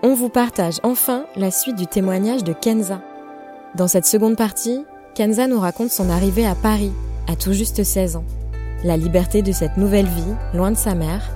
[0.00, 3.02] On vous partage enfin la suite du témoignage de Kenza.
[3.74, 4.84] Dans cette seconde partie,
[5.16, 6.92] Kenza nous raconte son arrivée à Paris,
[7.26, 8.24] à tout juste 16 ans,
[8.84, 11.28] la liberté de cette nouvelle vie, loin de sa mère,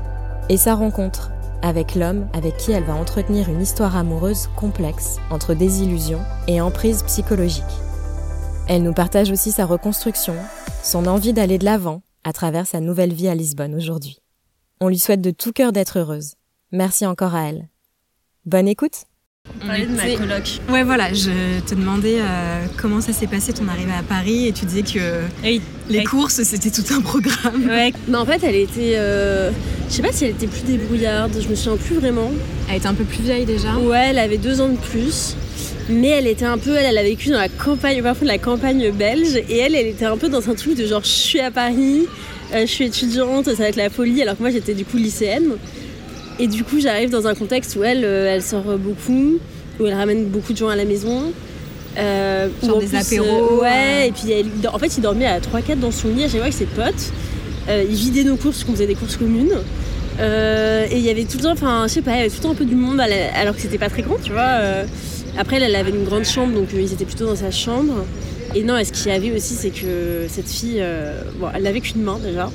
[0.48, 5.54] et sa rencontre avec l'homme avec qui elle va entretenir une histoire amoureuse complexe entre
[5.54, 7.64] désillusion et emprise psychologique.
[8.68, 10.36] Elle nous partage aussi sa reconstruction,
[10.84, 14.20] son envie d'aller de l'avant à travers sa nouvelle vie à Lisbonne aujourd'hui.
[14.80, 16.34] On lui souhaite de tout cœur d'être heureuse.
[16.70, 17.71] Merci encore à elle.
[18.44, 19.04] Bonne écoute
[19.60, 20.60] on parlait de ma coloc.
[20.70, 24.52] Ouais, voilà, je te demandais euh, comment ça s'est passé ton arrivée à Paris et
[24.52, 25.22] tu disais que
[25.90, 27.66] les courses c'était tout un programme.
[27.68, 28.94] Ouais, mais en fait elle était.
[28.96, 29.50] Euh,
[29.88, 32.30] je sais pas si elle était plus débrouillarde, je me souviens plus vraiment.
[32.68, 35.36] Elle était un peu plus vieille déjà Ouais, elle avait deux ans de plus.
[35.88, 38.38] Mais elle était un peu, elle, elle a vécu dans la campagne, parfois de la
[38.38, 41.40] campagne belge, et elle, elle était un peu dans un truc de genre je suis
[41.40, 42.06] à Paris,
[42.54, 44.96] euh, je suis étudiante, ça va être la folie, alors que moi j'étais du coup
[44.96, 45.56] lycéenne.
[46.42, 49.38] Et du coup, j'arrive dans un contexte où elle, euh, elle sort beaucoup,
[49.78, 51.32] où elle ramène beaucoup de gens à la maison.
[51.96, 53.60] Euh, Genre des apéros.
[53.60, 54.32] Euh, ouais, et puis
[54.66, 57.12] en fait, il dormait à 3-4 dans son lit fois avec ses potes.
[57.68, 59.54] il vidait nos courses, qu'on faisait des courses communes.
[60.18, 62.38] et il y avait tout le temps, enfin, je sais pas, il y avait tout
[62.38, 64.58] le temps un peu du monde, alors que c'était pas très grand, tu vois.
[65.38, 68.04] après, elle, elle avait une grande chambre, donc ils étaient plutôt dans sa chambre.
[68.54, 70.82] Et non, et ce qu'il y avait aussi, c'est que cette fille,
[71.38, 72.50] bon, elle n'avait qu'une main déjà,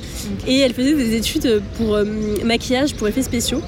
[0.46, 1.98] et elle faisait des études pour
[2.44, 3.62] maquillage, pour effets spéciaux.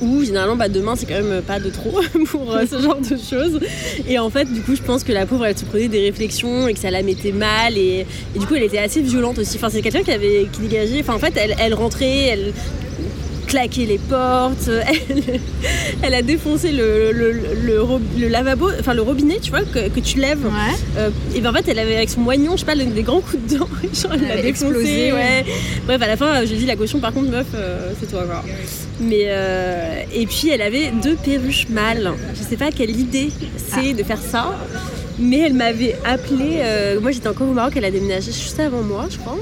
[0.00, 3.16] Ou généralement, bah, demain, c'est quand même pas de trop pour euh, ce genre de
[3.16, 3.60] choses.
[4.08, 6.68] Et en fait, du coup, je pense que la pauvre, elle se prenait des réflexions
[6.68, 7.76] et que ça la mettait mal.
[7.76, 8.06] Et,
[8.38, 9.56] du coup, elle était assez violente aussi.
[9.56, 11.00] Enfin, c'est quelqu'un qui avait qui dégageait.
[11.00, 12.52] Enfin, en fait, elle, elle rentrait, elle
[13.52, 14.70] claquer les portes,
[16.02, 20.46] elle, a défoncé le, le, lavabo, enfin le robinet, tu vois, que, tu lèves.
[20.96, 23.20] Euh, et ben en fait, elle avait avec son moignon, je sais pas, des grands
[23.20, 25.12] coups de dents, genre elle l'a défoncé.
[25.12, 25.44] Ouais.
[25.84, 28.42] Bref, à la fin, je dis la caution, par contre, meuf, euh, c'est toi, quoi.
[29.00, 32.10] Mais euh, et puis elle avait deux perruches mâles.
[32.34, 33.92] Je sais pas quelle idée c'est ah.
[33.92, 34.56] de faire ça,
[35.18, 36.62] mais elle m'avait appelé.
[37.02, 39.36] moi, j'étais encore au Maroc, elle a déménagé juste avant moi, je crois.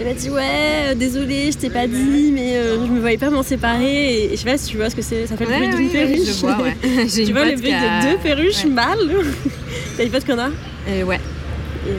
[0.00, 0.42] Elle m'a dit ouais,
[0.88, 4.24] euh, désolée, je t'ai pas dit, mais euh, je me voyais pas m'en séparer.
[4.24, 5.26] Et, je sais pas si tu vois ce que c'est.
[5.26, 6.26] Ça fait le bruit d'une perruche.
[6.26, 6.74] Je vois, ouais.
[7.06, 8.96] tu vois le bruit de deux perruches mâles?
[9.98, 10.48] T'as une pote qu'on a?
[10.88, 11.20] Euh, Ouais.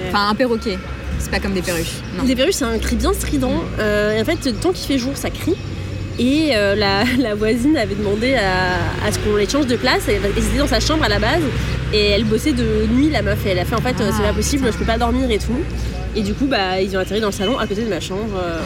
[0.10, 0.80] Enfin un perroquet.
[1.20, 2.02] C'est pas comme des perruches.
[2.18, 2.24] Non.
[2.24, 3.64] Des perruches, c'est un cri bien strident.
[3.80, 5.56] et en fait, tant qu'il fait jour, ça crie.
[6.18, 10.08] Et la, la, voisine avait demandé à, à ce qu'on les change de place.
[10.08, 11.44] Elle, était dans sa chambre à la base.
[11.94, 13.46] Et elle bossait de nuit, la meuf.
[13.46, 15.38] Et elle a fait en fait, c'est pas ah, possible, je peux pas dormir et
[15.38, 15.60] tout.
[16.16, 18.36] Et du coup, bah, ils ont atterri dans le salon à côté de ma chambre.
[18.36, 18.60] Euh,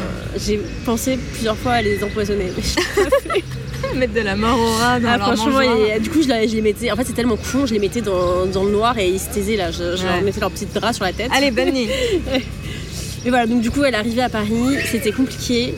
[0.44, 3.42] j'ai pensé plusieurs fois à les empoisonner, mais je
[3.96, 6.62] Mettre de la mort au rat dans ah, leur franchement, et, du coup, je, les
[6.62, 6.92] mettais.
[6.92, 9.30] En fait, c'est tellement con, je les mettais dans, dans, le noir et ils se
[9.30, 9.70] taisaient là.
[9.72, 11.30] Je, leur mettais leur petite drap sur la tête.
[11.32, 11.88] Allez, bonne nuit.
[13.26, 15.76] et voilà, donc du coup, elle arrivait à Paris, c'était compliqué.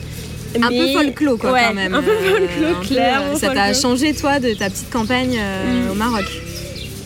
[0.56, 1.94] Un peu folklore quoi quand même.
[1.94, 3.22] Un peu folklore, clair.
[3.36, 5.90] Ça t'a changé toi de ta petite campagne euh, mm.
[5.90, 6.24] au Maroc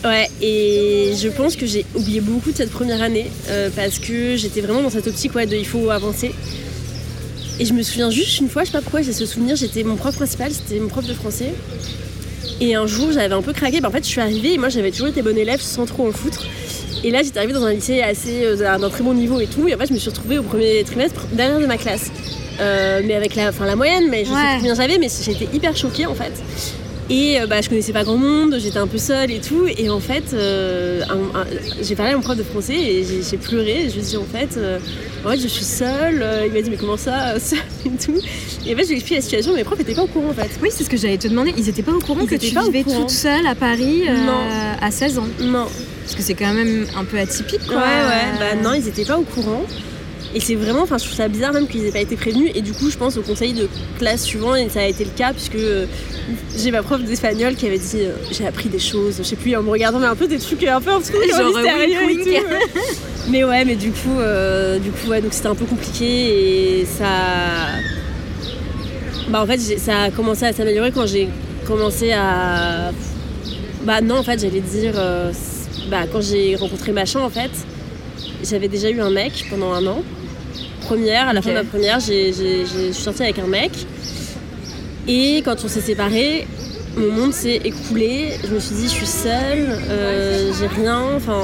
[0.03, 4.35] Ouais, et je pense que j'ai oublié beaucoup de cette première année euh, parce que
[4.35, 6.33] j'étais vraiment dans cette optique ouais, de il faut avancer.
[7.59, 9.83] Et je me souviens juste une fois, je sais pas pourquoi j'ai ce souvenir, j'étais
[9.83, 11.53] mon prof principal, c'était mon prof de français.
[12.59, 14.69] Et un jour j'avais un peu craqué, bah, en fait je suis arrivée et moi
[14.69, 16.45] j'avais toujours été bonne élève sans trop en foutre.
[17.05, 19.67] Et là j'étais arrivée dans un lycée assez euh, d'un très bon niveau et tout,
[19.69, 22.11] et en fait je me suis retrouvée au premier trimestre derrière de ma classe.
[22.59, 25.75] Euh, mais avec la, la moyenne, mais je sais pas combien j'avais, mais j'étais hyper
[25.77, 26.33] choquée en fait.
[27.09, 29.65] Et euh, bah, je connaissais pas grand monde, j'étais un peu seule et tout.
[29.77, 31.03] Et en fait, euh,
[31.81, 33.87] j'ai parlé à mon prof de français et j'ai pleuré.
[33.89, 34.79] je lui ai dit en fait, euh,
[35.31, 36.25] je suis seule.
[36.45, 38.15] Il m'a dit mais comment ça, seule et tout.
[38.65, 40.07] Et en fait, je lui ai expliqué la situation, mais mes profs n'étaient pas au
[40.07, 40.49] courant en fait.
[40.61, 41.53] Oui, c'est ce que j'allais te demander.
[41.57, 44.03] Ils étaient pas au courant que tu vivais toute seule à Paris
[44.81, 45.27] à 16 ans.
[45.41, 45.67] Non.
[46.03, 47.77] Parce que c'est quand même un peu atypique quoi.
[47.77, 48.37] Ouais, ouais.
[48.37, 49.63] Bah non, ils étaient pas au courant.
[50.35, 52.51] Et c'est vraiment, enfin, je trouve ça bizarre même qu'ils aient pas été prévenus.
[52.55, 53.69] Et du coup, je pense au conseil de
[53.99, 55.85] classe suivant, et ça a été le cas, puisque euh,
[56.57, 59.55] j'ai ma prof d'espagnol qui avait dit euh, J'ai appris des choses, je sais plus,
[59.55, 62.39] en me regardant, mais un peu des trucs un peu en truc, genre oui, et
[62.39, 62.45] tout.
[63.29, 66.85] mais ouais, mais du coup, euh, du coup, ouais, donc c'était un peu compliqué et
[66.85, 67.05] ça.
[69.29, 71.29] Bah, en fait, ça a commencé à s'améliorer quand j'ai
[71.67, 72.91] commencé à.
[73.83, 74.93] Bah, non, en fait, j'allais dire.
[75.91, 77.51] bah, quand j'ai rencontré Machin, en fait,
[78.43, 80.03] j'avais déjà eu un mec pendant un an
[80.85, 82.63] première, à la fin de ma première, je
[82.93, 83.71] suis sortie avec un mec.
[85.07, 86.47] Et quand on s'est séparés,
[86.95, 88.33] mon monde s'est écroulé.
[88.47, 91.01] Je me suis dit, je suis seule, euh, j'ai rien.
[91.15, 91.41] Enfin,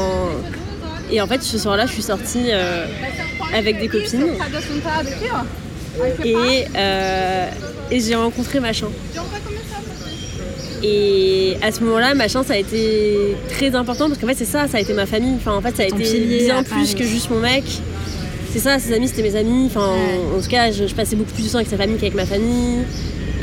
[1.11, 2.85] et en fait, ce soir-là, je suis sortie euh,
[3.53, 4.27] avec des copines.
[6.23, 7.49] Et, euh,
[7.91, 8.87] et j'ai rencontré Machin.
[10.81, 14.67] Et à ce moment-là, Machin, ça a été très important parce qu'en fait, c'est ça,
[14.67, 15.35] ça a été ma famille.
[15.35, 17.65] Enfin, en fait, ça a été bien plus que juste mon mec.
[18.51, 19.65] C'est ça, ses amis, c'était mes amis.
[19.67, 20.37] Enfin, Ouais.
[20.37, 22.25] en tout cas, je, je passais beaucoup plus de temps avec sa famille qu'avec ma
[22.25, 22.79] famille.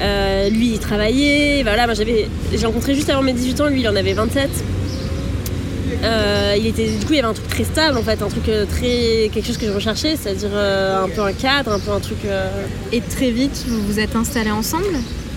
[0.00, 1.62] Euh, lui, il travaillait.
[1.62, 3.67] Voilà, moi, j'avais, j'ai rencontré juste avant mes 18 ans.
[3.69, 4.49] Lui, il en avait 27.
[6.03, 8.29] Euh, il était, du coup, il y avait un truc très stable en fait, un
[8.29, 9.31] truc euh, très.
[9.32, 12.19] quelque chose que je recherchais, c'est-à-dire euh, un peu un cadre, un peu un truc.
[12.93, 14.85] Et très vite, vous vous êtes installés ensemble?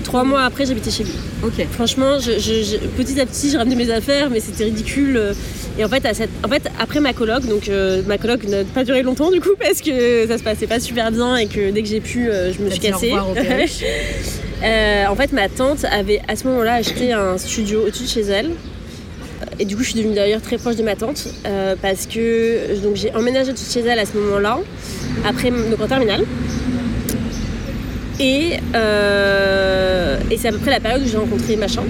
[0.10, 1.14] Trois mois après, j'habitais chez lui.
[1.44, 1.64] Ok.
[1.72, 5.22] Franchement, je, je- je- petit à petit, j'ai ramené mes affaires, mais c'était ridicule.
[5.78, 8.64] Et en fait, à cette- en fait, après ma coloc, donc euh, ma coloc n'a
[8.64, 11.70] pas duré longtemps du coup parce que ça se passait pas super bien et que
[11.70, 13.12] dès que j'ai pu, euh, je me suis cassée.
[14.64, 18.22] Euh, en fait, ma tante avait à ce moment-là acheté un studio au-dessus de chez
[18.22, 18.50] elle.
[19.60, 22.76] Et du coup, je suis devenue d'ailleurs très proche de ma tante euh, parce que
[22.84, 24.60] donc j'ai emménagé au-dessus de chez elle à ce moment-là,
[25.26, 26.26] après donc en terminale.
[28.20, 31.84] Et, euh, et c'est à peu près la période où j'ai rencontré machin.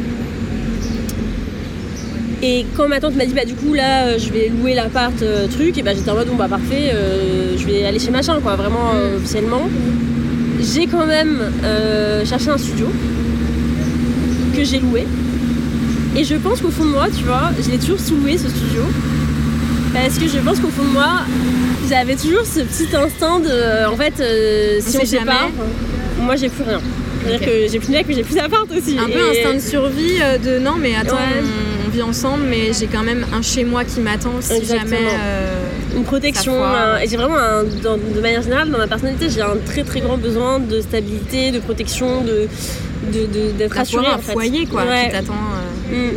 [2.42, 5.22] Et quand ma tante m'a dit bah du coup là euh, je vais louer l'appart
[5.22, 8.12] euh, truc et bah j'étais en mode bon bah parfait euh, je vais aller chez
[8.12, 9.68] machin quoi vraiment euh, officiellement
[10.62, 11.42] j'ai quand même
[12.26, 12.88] cherché un studio
[14.56, 15.06] que j'ai loué.
[16.18, 18.82] Et je pense qu'au fond de moi, tu vois, je l'ai toujours sous-loué ce studio.
[19.94, 21.22] Parce que je pense qu'au fond de moi,
[21.90, 23.88] j'avais toujours ce petit instinct de.
[23.88, 25.50] En fait, euh, si On on, sait se sépare,
[26.22, 26.82] moi j'ai plus rien.
[27.24, 28.98] C'est-à-dire que j'ai plus de mec, mais j'ai plus d'appart aussi.
[28.98, 31.42] Un peu instinct de survie euh, de non mais attends Ouais.
[31.42, 34.90] on, on vit ensemble mais j'ai quand même un chez moi qui m'attend si Exactement.
[34.92, 35.66] jamais euh,
[35.98, 36.64] une protection.
[36.64, 39.84] Un- et j'ai vraiment, un- dans- de manière générale, dans ma personnalité, j'ai un très
[39.84, 42.48] très grand besoin de stabilité, de protection, de
[43.12, 44.06] d'être d'avoir rassurée.
[44.08, 44.34] un en fait.
[44.34, 45.06] foyer quoi Ouais.
[45.08, 45.34] qui t'attend
[45.92, 46.14] euh, Mm.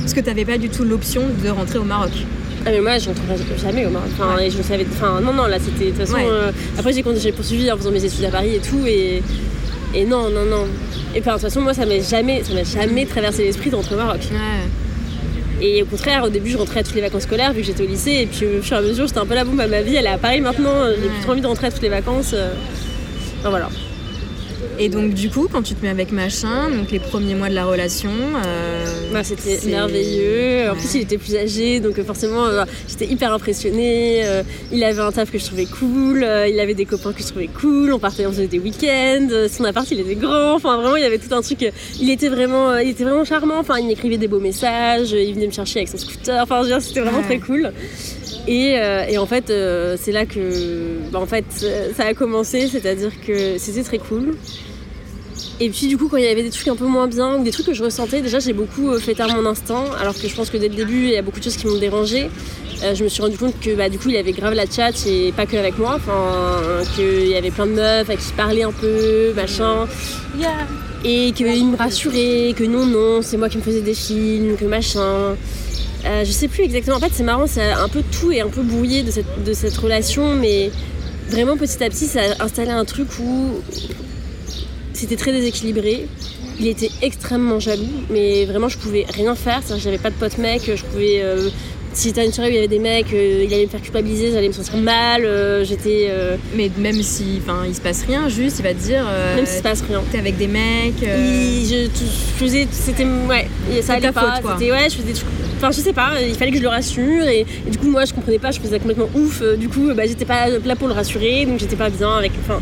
[0.00, 2.10] parce que t'avais pas du tout l'option de rentrer au Maroc.
[2.66, 4.08] Ah mais moi je rentrerai jamais au Maroc.
[4.18, 4.86] Enfin, et je savais.
[4.92, 6.14] Enfin non non là c'était de toute façon.
[6.14, 6.26] Ouais.
[6.26, 9.22] euh, après j'ai poursuivi en faisant mes études à Paris et tout et
[9.94, 10.66] et non non non.
[11.14, 13.76] Et puis de toute façon moi ça m'est jamais ça m'a jamais traversé l'esprit de
[13.76, 14.20] rentrer au Maroc.
[14.30, 15.66] Ouais.
[15.66, 17.82] Et au contraire au début je rentrais à toutes les vacances scolaires vu que j'étais
[17.82, 19.66] au lycée et puis au fur et à mesure j'étais un peu la bombe à
[19.66, 21.82] ma vie elle est à Paris maintenant j'ai plus trop envie de rentrer à toutes
[21.82, 22.32] les vacances.
[22.34, 22.50] euh.
[23.40, 23.68] Enfin voilà.
[24.80, 27.54] Et donc du coup quand tu te mets avec machin donc les premiers mois de
[27.54, 28.10] la relation
[28.46, 30.70] euh, Bah, c'était merveilleux.
[30.70, 34.20] En plus, il était plus âgé, donc euh, forcément, euh, j'étais hyper impressionnée.
[34.24, 36.18] Euh, il avait un taf que je trouvais cool.
[36.48, 37.92] il avait des copains que je trouvais cool.
[37.92, 39.28] On partait, on faisait des week-ends.
[39.50, 40.54] Son appart, il était grand.
[40.54, 41.70] Enfin, vraiment, il y avait tout un truc.
[42.00, 43.58] Il était vraiment, il était vraiment charmant.
[43.58, 45.12] Enfin, il m'écrivait des beaux messages.
[45.12, 46.42] Il venait me chercher avec son scooter.
[46.42, 47.24] Enfin, c'était vraiment Ouais.
[47.24, 47.72] très cool.
[48.48, 51.44] Et, euh, et en fait, euh, c'est là que, bah, en fait,
[51.96, 52.66] ça a commencé.
[52.66, 54.34] C'est-à-dire que c'était très cool.
[55.60, 57.42] Et puis du coup quand il y avait des trucs un peu moins bien ou
[57.42, 60.28] des trucs que je ressentais, déjà j'ai beaucoup euh, fait taire mon instinct alors que
[60.28, 62.30] je pense que dès le début il y a beaucoup de choses qui m'ont dérangé.
[62.84, 64.92] Euh, je me suis rendu compte que bah, du coup il avait grave la chat
[65.06, 68.62] et pas que avec moi, enfin qu'il y avait plein de meufs à qui parlais
[68.62, 69.88] un peu, machin.
[71.04, 74.64] Et qu'il me rassurait, que non non c'est moi qui me faisais des films, que
[74.64, 75.36] machin.
[76.04, 78.48] Euh, je sais plus exactement, en fait c'est marrant, c'est un peu tout et un
[78.48, 79.10] peu brouillé de
[79.52, 80.70] cette, relation mais
[81.28, 83.60] vraiment petit à petit ça a installé un truc où
[84.92, 86.08] c'était très déséquilibré.
[86.60, 89.62] Il était extrêmement jaloux, mais vraiment je pouvais rien faire.
[89.78, 91.20] J'avais pas de pote mec, je pouvais.
[91.22, 91.50] euh,
[91.98, 93.82] si c'était une soirée où il y avait des mecs, euh, il allait me faire
[93.82, 95.24] culpabiliser, j'allais me sentir mal.
[95.24, 96.06] euh, J'étais.
[96.10, 99.04] euh, mais même si il se passe rien juste il va te dire
[99.36, 100.00] même s'il se passe rien.
[100.12, 102.66] t'es avec des mecs Il- je, je faisais.
[102.70, 103.04] C'était.
[103.04, 103.48] Ouais,
[103.82, 104.34] ça allait ta pas.
[104.34, 104.56] faute, quoi.
[104.56, 105.20] Ouais, je faisais des.
[105.56, 107.24] Enfin, je sais pas, il fallait que je le rassure.
[107.26, 109.42] Et, et du coup, moi, je comprenais pas, je faisais complètement ouf.
[109.58, 112.30] Du coup, bah, j'étais pas là pour le rassurer, donc j'étais pas bien avec.
[112.44, 112.60] Enfin.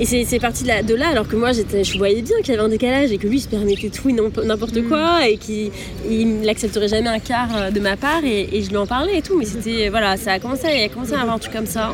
[0.00, 2.56] Et c'est parti de, là- de là, alors que moi, je voyais bien qu'il y
[2.56, 4.88] avait un décalage et que lui, il se permettait tout n'importe Mm.
[4.88, 5.70] quoi et qu'il
[6.08, 8.24] il n'accepterait jamais un quart euh, de ma part.
[8.24, 9.90] Et, et je lui en parlais et tout, mais c'était.
[9.90, 11.92] Voilà, ça a commencé, il a commencé à avoir un truc comme ça.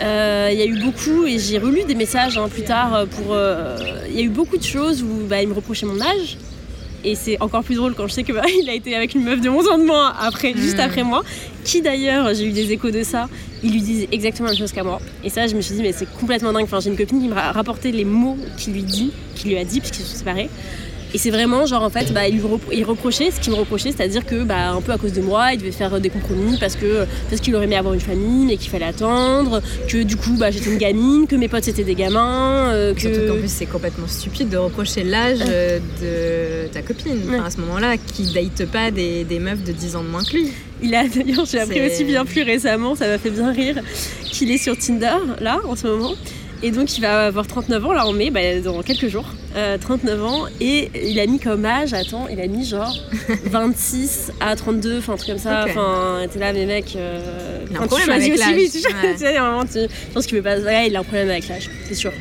[0.00, 3.06] Euh, Il y a eu beaucoup, et j'ai relu des messages hein, plus tard euh,
[3.06, 3.26] pour.
[3.32, 3.78] euh,
[4.10, 6.36] Il y a eu beaucoup de choses où bah, il me reprochait mon âge.
[7.04, 9.22] Et c'est encore plus drôle quand je sais que bah, il a été avec une
[9.24, 10.80] meuf de 11 ans de moins après, juste Mm.
[10.80, 11.22] après moi,
[11.64, 13.28] qui d'ailleurs, j'ai eu des échos de ça,
[13.62, 15.00] ils lui disent exactement la même chose qu'à moi.
[15.22, 16.64] Et ça, je me suis dit, mais c'est complètement dingue.
[16.64, 19.58] Enfin, j'ai une copine qui me ra- rapportait les mots qu'il lui dit, qu'il lui
[19.58, 20.48] a dit, puisqu'ils se sont séparés.
[21.14, 23.92] Et c'est vraiment genre en fait, bah, il, repro- il reprochait ce qu'il me reprochait,
[23.92, 26.56] c'est-à-dire que bah, un peu à cause de moi, il devait faire euh, des compromis
[26.58, 30.16] parce que parce qu'il aurait aimé avoir une famille, mais qu'il fallait attendre, que du
[30.16, 33.38] coup bah, j'étais une gamine, que mes potes c'était des gamins, euh, Surtout qu'en que
[33.40, 37.96] plus c'est complètement stupide de reprocher l'âge euh, de ta copine enfin, à ce moment-là
[37.96, 40.48] qui date pas des, des meufs de 10 ans de moins que lui.
[40.82, 43.76] il a d'ailleurs j'ai appris aussi bien plus récemment, ça m'a fait bien rire,
[44.24, 46.14] qu'il est sur Tinder là en ce moment.
[46.64, 49.26] Et donc il va avoir 39 ans là en mai, bah, dans quelques jours.
[49.80, 50.46] 39 ans.
[50.62, 52.96] Et il a mis comme âge, attends, il a mis genre
[53.44, 55.66] 26 à 32, enfin un truc comme ça.
[55.68, 56.94] Enfin, t'es là, mais mec.
[56.94, 58.54] il a un problème avec l'âge.
[58.64, 60.58] Tu, je pense qu'il veut pas.
[60.58, 62.12] Ouais, il a un problème avec l'âge, c'est sûr.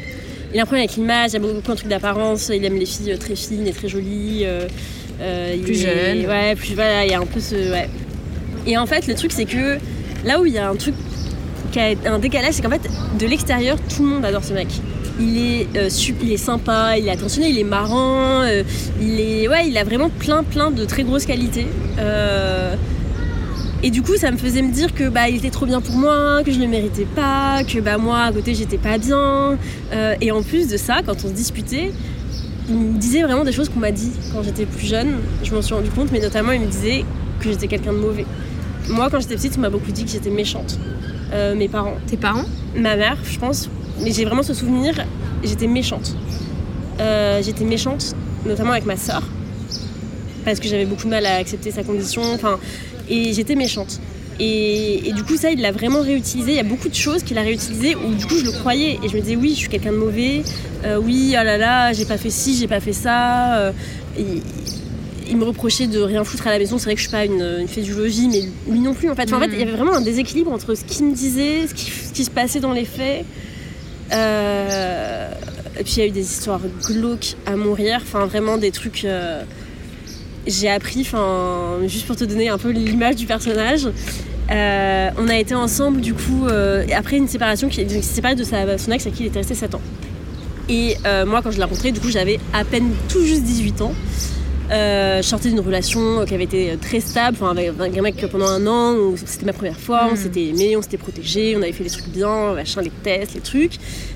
[0.53, 2.77] Il a un problème avec l'image, il y a beaucoup de trucs d'apparence, il aime
[2.77, 4.43] les filles très fines et très jolies.
[5.21, 6.25] Euh, plus jeune.
[6.25, 7.71] Ouais, plus voilà, il y a un peu ce.
[7.71, 7.89] Ouais.
[8.67, 9.77] Et en fait, le truc, c'est que
[10.25, 10.95] là où il y a un truc
[11.77, 12.89] un décalage, c'est qu'en fait,
[13.19, 14.67] de l'extérieur, tout le monde adore ce mec.
[15.19, 15.89] Il est, euh,
[16.23, 18.63] il est sympa, il est attentionné, il est marrant, euh,
[18.99, 21.67] il est, ouais, il a vraiment plein, plein de très grosses qualités.
[23.83, 25.95] et du coup, ça me faisait me dire que bah, il était trop bien pour
[25.95, 29.57] moi, que je ne le méritais pas, que bah, moi, à côté, j'étais pas bien.
[30.21, 31.91] et en plus de ça, quand on se disputait,
[32.69, 35.17] il me disait vraiment des choses qu'on m'a dit quand j'étais plus jeune.
[35.43, 37.03] Je m'en suis rendu compte, mais notamment il me disait
[37.39, 38.25] que j'étais quelqu'un de mauvais.
[38.89, 40.77] Moi, quand j'étais petite, on m'a beaucoup dit que j'étais méchante.
[41.31, 41.95] Euh, mes parents.
[42.07, 42.45] Tes parents?
[42.75, 43.69] Ma mère, je pense.
[44.01, 44.95] Mais j'ai vraiment ce souvenir,
[45.43, 46.15] j'étais méchante.
[46.99, 49.23] Euh, j'étais méchante, notamment avec ma soeur,
[50.45, 52.21] parce que j'avais beaucoup de mal à accepter sa condition.
[52.33, 52.59] Enfin,
[53.09, 53.99] et j'étais méchante.
[54.39, 56.51] Et, du coup, ça, il l'a vraiment réutilisé.
[56.51, 58.99] Il y a beaucoup de choses qu'il a réutilisées où du coup, je le croyais.
[59.03, 60.41] Et je me disais, oui, je suis quelqu'un de mauvais.
[60.85, 63.71] Euh, oui, oh là là, j'ai pas fait ci, j'ai pas fait ça.
[65.33, 66.77] Il me reprochait de rien foutre à la maison.
[66.77, 69.09] C'est vrai que je suis pas une, une fée du logis, mais lui non plus.
[69.09, 71.67] En fait, en fait, il y avait vraiment un déséquilibre entre ce qu'il me disait,
[71.67, 73.25] ce qui, se passait dans les faits.
[74.11, 75.31] Euh,
[75.79, 77.99] et puis il y a eu des histoires glauques à mourir.
[78.01, 79.05] Enfin, vraiment des trucs
[80.45, 83.87] j'ai appris, enfin, juste pour te donner un peu l'image du personnage,
[84.51, 88.43] euh, on a été ensemble du coup euh, après une séparation qui s'est séparé de
[88.43, 89.81] sa, son ex à qui il était resté 7 ans.
[90.67, 93.81] Et euh, moi quand je l'ai rencontré, du coup j'avais à peine tout juste 18
[93.81, 93.93] ans.
[94.73, 98.47] Euh, je sortais d'une relation qui avait été très stable, enfin, avec un mec pendant
[98.47, 100.17] un an, c'était ma première fois, on hmm.
[100.17, 103.41] s'était aimé, on s'était protégé, on avait fait des trucs bien, machin, les tests, les
[103.41, 103.73] trucs.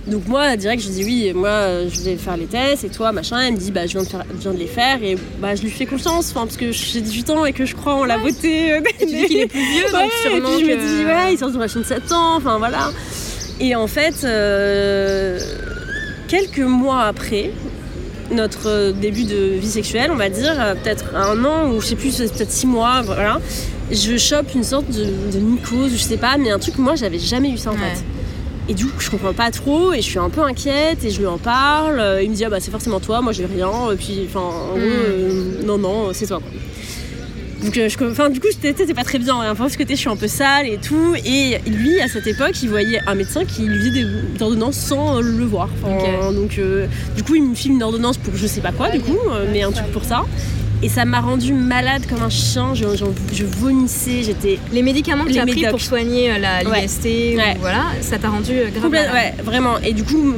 [0.07, 3.39] Donc moi, direct, je dis oui, moi je vais faire les tests, et toi, machin,
[3.39, 5.61] elle me dit bah je viens de, faire, viens de les faire, et bah je
[5.61, 8.73] lui fais confiance, parce que j'ai 18 ans et que je crois en la beauté.
[8.73, 10.37] Euh, et tu dis qu'il est plus vieux, donc sûrement.
[10.37, 12.91] Et puis je me dis ouais, il sort d'une relation de 7 ans, enfin voilà.
[13.59, 15.39] Et en fait, euh,
[16.27, 17.51] quelques mois après,
[18.31, 21.87] notre euh, début de vie sexuelle, on va dire, euh, peut-être un an ou je
[21.87, 23.39] sais plus, peut-être six mois, voilà,
[23.91, 26.95] je chope une sorte de, de mycose, je sais pas, mais un truc que moi
[26.95, 28.03] j'avais jamais eu ça en fait.
[28.69, 31.19] Et du coup, je comprends pas trop et je suis un peu inquiète et je
[31.19, 31.99] lui en parle.
[31.99, 33.71] Euh, il me dit, ah bah c'est forcément toi, moi j'ai rien.
[33.93, 35.65] Et puis, enfin, en gros, hmm.
[35.65, 36.39] non, non, c'est toi.
[36.39, 36.51] Quoi.
[37.63, 39.39] Donc, euh, je, enfin, du coup, c'était pas très bien.
[39.39, 39.55] Hein.
[39.55, 41.15] Parce que je suis un peu sale et tout.
[41.25, 45.19] Et lui, à cette époque, il voyait un médecin qui lui faisait des ordonnances sans
[45.19, 45.69] le voir.
[46.33, 48.99] Donc, euh, du coup, il me filme une ordonnance pour je sais pas quoi, du
[48.99, 50.25] coup, euh, mais un truc pour ça.
[50.83, 52.75] Et ça m'a rendu malade comme un chien.
[52.75, 52.85] Je,
[53.33, 54.21] je, vomissais.
[54.21, 54.59] J'étais.
[54.71, 57.07] Les médicaments que tu as pris pour soigner la l'IST,
[57.59, 59.11] voilà, ça t'a rendu grave malade.
[59.11, 59.79] Ouais, vraiment.
[59.79, 60.35] Et du coup,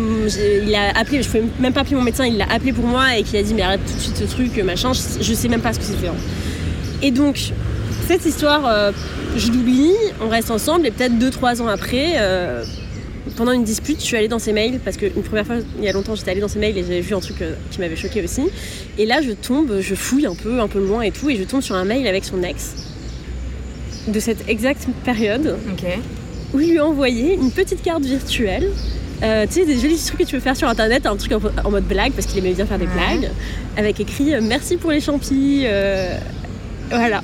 [0.66, 1.22] il a appelé.
[1.22, 2.26] Je pouvais même pas appeler mon médecin.
[2.26, 4.24] Il l'a appelé pour moi et qui a dit mais arrête tout de suite ce
[4.24, 4.94] truc, machin.
[4.94, 6.08] Je, je sais même pas ce que c'était.
[6.08, 6.16] Hein.
[7.02, 7.52] Et donc,
[8.08, 8.92] cette histoire, euh,
[9.38, 12.64] je l'oublie, on reste ensemble et peut-être 2-3 ans après, euh,
[13.38, 15.88] pendant une dispute, je suis allée dans ses mails parce qu'une première fois, il y
[15.88, 17.96] a longtemps, j'étais allée dans ses mails et j'avais vu un truc euh, qui m'avait
[17.96, 18.42] choqué aussi.
[18.98, 21.44] Et là, je tombe, je fouille un peu, un peu loin et tout, et je
[21.44, 22.76] tombe sur un mail avec son ex
[24.08, 25.58] de cette exacte période.
[26.52, 28.72] Où il lui a envoyé une petite carte virtuelle
[29.22, 31.84] tu sais, des jolis trucs que tu peux faire sur internet, un truc en, mode
[31.84, 33.30] blague, parce qu'il aimait bien faire des blagues,
[33.76, 35.66] avec écrit Merci pour les champis,
[36.90, 37.22] voilà.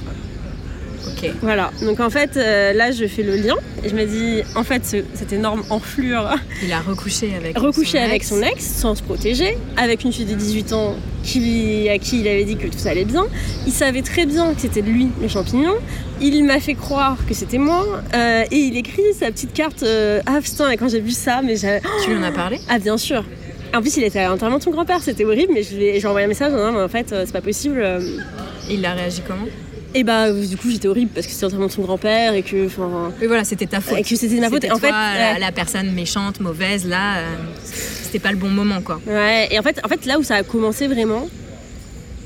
[1.08, 1.30] Ok.
[1.42, 1.72] Voilà.
[1.82, 4.84] Donc en fait, euh, là, je fais le lien et je me dis, en fait,
[4.84, 6.36] cette énorme enflure.
[6.64, 7.58] Il a recouché avec.
[7.58, 8.30] Recouché son avec ex.
[8.30, 12.28] son ex, sans se protéger, avec une fille de 18 ans qui, à qui il
[12.28, 13.26] avait dit que tout allait bien.
[13.66, 15.76] Il savait très bien que c'était de lui le champignon.
[16.22, 17.86] Il m'a fait croire que c'était moi.
[18.14, 19.84] Euh, et il écrit sa petite carte.
[19.84, 21.80] Euh, ah putain, et quand j'ai vu ça, mais j'ai.
[22.04, 22.60] Tu lui en as parlé?
[22.70, 23.24] Ah bien sûr.
[23.74, 26.06] En plus, il était à l'enterrement de son grand-père, c'était horrible, mais je lui ai
[26.06, 27.84] envoyé un message non, mais en fait, c'est pas possible.
[28.70, 29.46] Et il a réagi comment
[29.98, 33.14] et bah du coup j'étais horrible parce que c'était entièrement son grand-père et que enfin.
[33.22, 33.98] Et voilà c'était ta faute.
[33.98, 34.66] Et que c'était ma faute.
[34.70, 39.00] en fait la, personne méchante, mauvaise là, euh, c'était pas le bon moment quoi.
[39.08, 39.48] Ouais.
[39.52, 41.30] Et en fait en fait là où ça a commencé vraiment,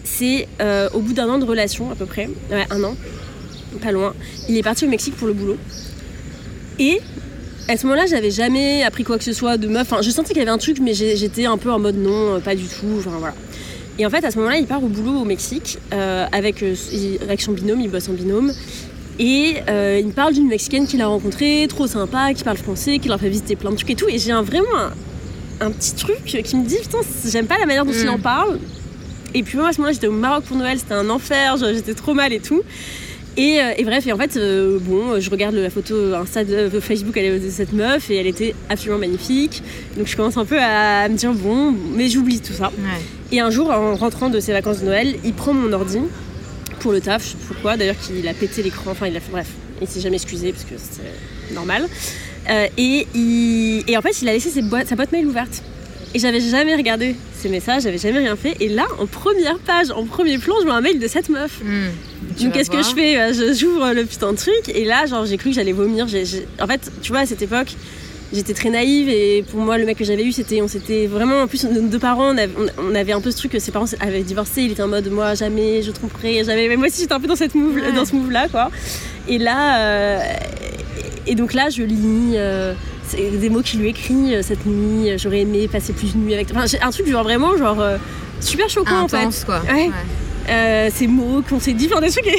[0.04, 2.96] c'est euh, au bout d'un an de relation à peu près, ouais un an,
[3.84, 4.16] pas loin.
[4.50, 5.58] Il est parti au Mexique pour le boulot.
[6.80, 7.00] Et
[7.68, 9.92] à ce moment-là, j'avais jamais appris quoi que ce soit de meuf.
[9.92, 12.40] Enfin, je sentais qu'il y avait un truc, mais j'étais un peu en mode non,
[12.40, 12.96] pas du tout.
[12.98, 13.36] Enfin voilà.
[14.00, 16.74] Et en fait, à ce moment-là, il part au boulot au Mexique euh, avec, euh,
[17.22, 18.54] avec son binôme, il bosse en binôme.
[19.20, 23.00] Et euh, il me parle d'une Mexicaine qu'il a rencontrée, trop sympa, qui parle français,
[23.00, 24.08] qui leur fait visiter plein de trucs et tout.
[24.08, 24.70] Et j'ai vraiment
[25.60, 28.10] un, petit truc qui me dit, putain, j'aime pas la manière dont il mm.
[28.10, 28.60] en parle.
[29.34, 31.94] Et puis moi, à ce moment-là, j'étais au Maroc pour Noël, c'était un enfer, j'étais
[31.94, 32.64] trop mal et tout.
[33.38, 36.80] Et, euh, et bref, et en fait, euh, bon, je regarde la photo Insta de
[36.80, 39.64] Facebook de cette meuf et elle était absolument magnifique.
[39.98, 42.68] Donc je commence un peu à me dire bon, mais j'oublie tout ça.
[42.68, 43.02] Ouais.
[43.32, 46.00] Et un jour, en rentrant de ses vacances de Noël, il prend mon ordi
[46.82, 49.20] pour le taf, je sais pas pourquoi, d'ailleurs qu'il a pété l'écran, enfin il a
[49.20, 49.48] fait bref,
[49.82, 51.88] il s'est jamais excusé parce que c'est normal.
[52.50, 55.62] Euh, et, il- et en fait, il a laissé ses boîtes- sa boîte mail ouverte.
[56.16, 58.56] Et j'avais jamais regardé ses messages, j'avais jamais rien fait.
[58.60, 61.60] Et là, en première page, en premier plan, je vois un mail de cette meuf.
[61.64, 61.90] Hmm.
[62.44, 65.26] Donc qu'est-ce que je fais Euh, Je- J'ouvre le putain de truc et là, genre,
[65.26, 66.08] j'ai cru que j'allais vomir.
[66.08, 67.68] J'ai- j'ai- En fait, tu vois, à cette époque,
[68.34, 71.42] j'étais très naïve et pour moi, le mec que j'avais eu, c'était, on s'était vraiment,
[71.42, 73.60] en plus, nos deux parents, on avait, on- on avait un peu ce truc que
[73.60, 74.64] ses parents avaient divorcé.
[74.64, 76.68] Il était en mode, moi, jamais, je tromperai, jamais.
[76.70, 77.92] Mais moi aussi, j'étais un peu dans cette move, Ouais.
[77.92, 78.72] dans ce move-là, quoi.
[79.28, 80.20] Et là, euh,
[81.28, 82.34] et donc là, je lis.
[82.36, 82.74] euh,
[83.18, 86.34] des mots qu'il lui écrit euh, cette nuit, euh, j'aurais aimé passer plus de nuit
[86.34, 86.62] avec toi.
[86.64, 87.98] Enfin, un truc genre vraiment genre euh,
[88.40, 89.46] super choquant en fait.
[89.46, 89.62] Quoi.
[89.62, 89.90] Ouais.
[90.50, 92.26] Euh, ces mots qu'on s'est dit, enfin des trucs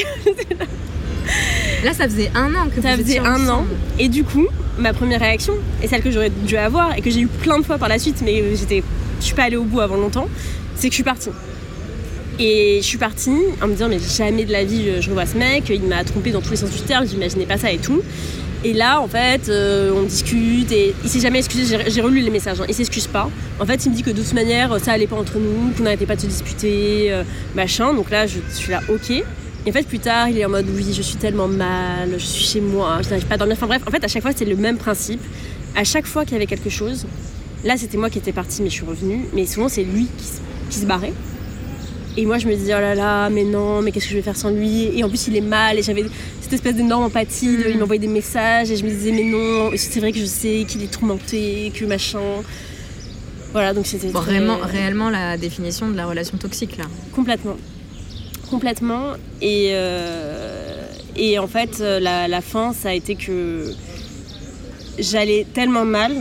[1.84, 3.64] Là, ça faisait un an que Ça faisait un an.
[3.98, 4.46] Et du coup,
[4.78, 7.64] ma première réaction, et celle que j'aurais dû avoir, et que j'ai eu plein de
[7.64, 8.82] fois par la suite, mais j'étais,
[9.20, 10.28] je suis pas allée au bout avant longtemps,
[10.74, 11.30] c'est que je suis partie.
[12.38, 15.26] Et je suis partie en me disant, mais jamais de la vie je, je revois
[15.26, 17.78] ce mec, il m'a trompé dans tous les sens du terme, j'imaginais pas ça et
[17.78, 18.02] tout.
[18.62, 21.78] Et là, en fait, euh, on discute et il s'est jamais excusé.
[21.88, 22.60] J'ai- relu les messages.
[22.60, 23.30] hein, il s'excuse pas.
[23.58, 25.84] En fait, il me dit que de toute manière, ça allait pas entre nous, qu'on
[25.84, 27.22] n'arrêtait pas de se disputer, euh,
[27.54, 27.94] machin.
[27.94, 29.10] Donc là, je, suis là, ok.
[29.10, 29.24] Et
[29.68, 32.44] en fait, plus tard, il est en mode oui, je suis tellement mal, je suis
[32.44, 33.56] chez moi, je n'arrive pas à dormir.
[33.56, 35.20] Enfin bref, en fait, à chaque fois, c'était le même principe.
[35.76, 37.06] À chaque fois qu'il y avait quelque chose,
[37.64, 39.24] là, c'était moi qui étais partie, mais je suis revenue.
[39.34, 40.06] Mais souvent, c'est lui
[40.70, 41.12] qui se barrait.
[42.16, 44.22] Et moi, je me disais, oh là là, mais non, mais qu'est-ce que je vais
[44.22, 44.98] faire sans lui?
[44.98, 45.78] Et en plus, il est mal.
[45.78, 46.04] Et j'avais
[46.40, 47.46] cette espèce d'énorme empathie.
[47.56, 47.70] de- Mm.
[47.70, 48.70] il m'envoyait des messages.
[48.70, 51.84] Et je me disais, mais non, c'est vrai que je sais qu'il est tourmenté, que
[51.84, 52.18] machin.
[53.52, 54.08] Voilà, donc c'était.
[54.08, 56.84] Bon, très- réellement, réellement la définition de la relation toxique, là.
[57.14, 57.56] Complètement.
[58.50, 59.12] Complètement.
[59.40, 60.84] Et, euh,
[61.16, 63.72] et en fait, euh, la, la fin, ça a été que
[64.98, 66.12] j'allais tellement mal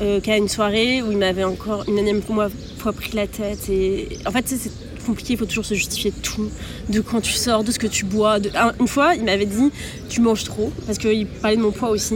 [0.00, 2.48] euh, qu'à une soirée où il m'avait encore une énième fois,
[2.92, 3.68] pris la tête.
[3.70, 4.70] Et en fait, c'est
[5.08, 6.48] compliqué, il faut toujours se justifier de tout,
[6.88, 8.38] de quand tu sors, de ce que tu bois.
[8.38, 9.70] de- Une fois, il m'avait dit
[10.08, 12.14] Tu manges trop, parce qu'il parlait de mon poids aussi.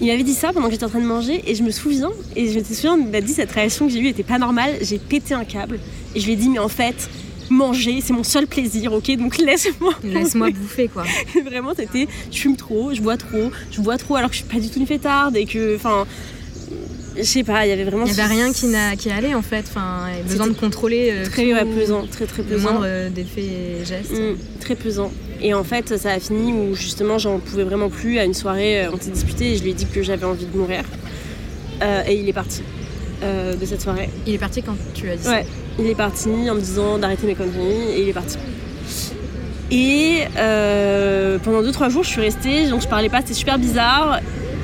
[0.00, 2.10] Il m'avait dit ça pendant que j'étais en train de manger, et je me souviens,
[2.36, 4.78] et je me souviens, il m'a dit cette réaction que j'ai eue était pas normale.
[4.82, 5.78] J'ai pété un câble,
[6.14, 7.08] et je lui ai dit Mais en fait,
[7.50, 9.92] manger, c'est mon seul plaisir, ok Donc laisse-moi.
[10.04, 11.04] Laisse-moi bouffer, quoi.
[11.44, 14.48] Vraiment, c'était je fume trop, je bois trop, je bois trop alors que je suis
[14.48, 16.06] pas du tout une fêtarde et que, enfin,
[17.20, 18.04] je sais pas, il y avait vraiment.
[18.06, 19.64] Il n'y avait rien qui, n'a- qui allait, en fait.
[19.68, 22.70] Enfin, besoin de contrôler euh, Très ouais, pesant, très très le pesant.
[22.72, 24.12] moindre euh, d'effet et geste.
[24.12, 25.12] Mm, très pesant.
[25.42, 28.18] Et en fait, ça a fini où justement j'en pouvais vraiment plus.
[28.18, 30.44] À une soirée, euh, on s'est disputé et je lui ai dit que j'avais envie
[30.46, 30.82] de mourir.
[31.82, 32.62] Euh, et il est parti
[33.22, 34.10] euh, de cette soirée.
[34.26, 35.46] Il est parti quand tu as dit ça Ouais,
[35.78, 38.36] il est parti en me disant d'arrêter mes conneries et il est parti.
[39.70, 44.20] Et euh, pendant 2-3 jours, je suis restée, donc je parlais pas, c'était super bizarre.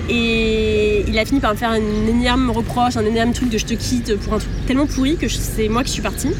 [0.09, 3.65] Et il a fini par me faire un énième reproche, un énième truc de je
[3.65, 6.31] te quitte pour un truc tellement pourri que c'est moi qui suis partie.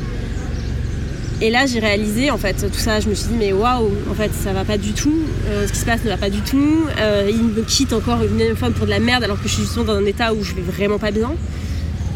[1.43, 3.01] Et là, j'ai réalisé en fait tout ça.
[3.01, 5.13] Je me suis dit, mais waouh, en fait, ça va pas du tout.
[5.49, 6.87] Euh, ce qui se passe ne va pas du tout.
[6.99, 9.63] Euh, il me quitte encore une fois pour de la merde alors que je suis
[9.65, 11.33] justement dans un état où je vais vraiment pas bien.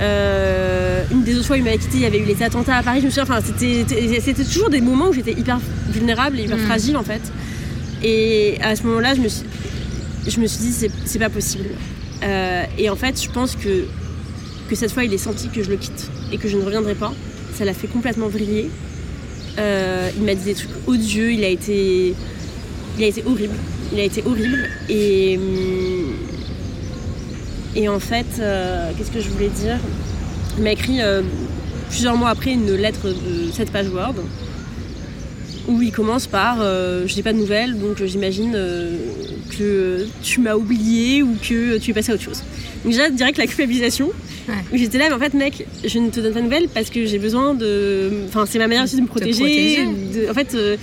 [0.00, 2.82] Euh, une des autres fois, il m'avait quitté, il y avait eu les attentats à
[2.82, 3.00] Paris.
[3.00, 5.58] Je me souviens, enfin, c'était, c'était- c'était toujours des moments où j'étais hyper
[5.90, 6.60] vulnérable et hyper Mm.
[6.66, 7.20] fragile en fait.
[8.02, 9.42] Et à ce moment-là, je me suis,
[10.26, 11.70] je me suis dit, c'est, pas possible.
[12.22, 13.84] Euh, et en fait, je pense que,
[14.68, 16.94] que cette fois, il est senti que je le quitte et que je ne reviendrai
[16.94, 17.12] pas.
[17.54, 18.70] Ça l'a fait complètement vriller.
[19.58, 22.14] Euh, il m'a dit des trucs odieux, il a été,
[22.98, 23.54] il a été horrible.
[23.92, 24.68] Il a été horrible.
[24.88, 26.14] Et, hum,
[27.74, 29.78] et en fait, euh, qu'est-ce que je voulais dire?
[30.58, 30.98] Il m'a écrit
[31.88, 34.16] plusieurs mois après une lettre de 7 pages Word
[35.70, 38.96] où il commence par euh, Je n'ai pas de nouvelles, donc euh, j'imagine euh,
[39.58, 42.42] que tu m'as oublié ou que tu es passé à autre chose.
[42.84, 44.10] Donc, déjà, direct la culpabilisation.
[44.48, 44.54] Ouais.
[44.72, 46.90] Où J'étais là, mais en fait, mec, je ne te donne pas de nouvelles parce
[46.90, 48.10] que j'ai besoin de.
[48.28, 49.38] Enfin, c'est ma manière aussi de me protéger.
[49.38, 49.84] protéger.
[49.86, 50.54] de- En fait.
[50.54, 50.76] euh,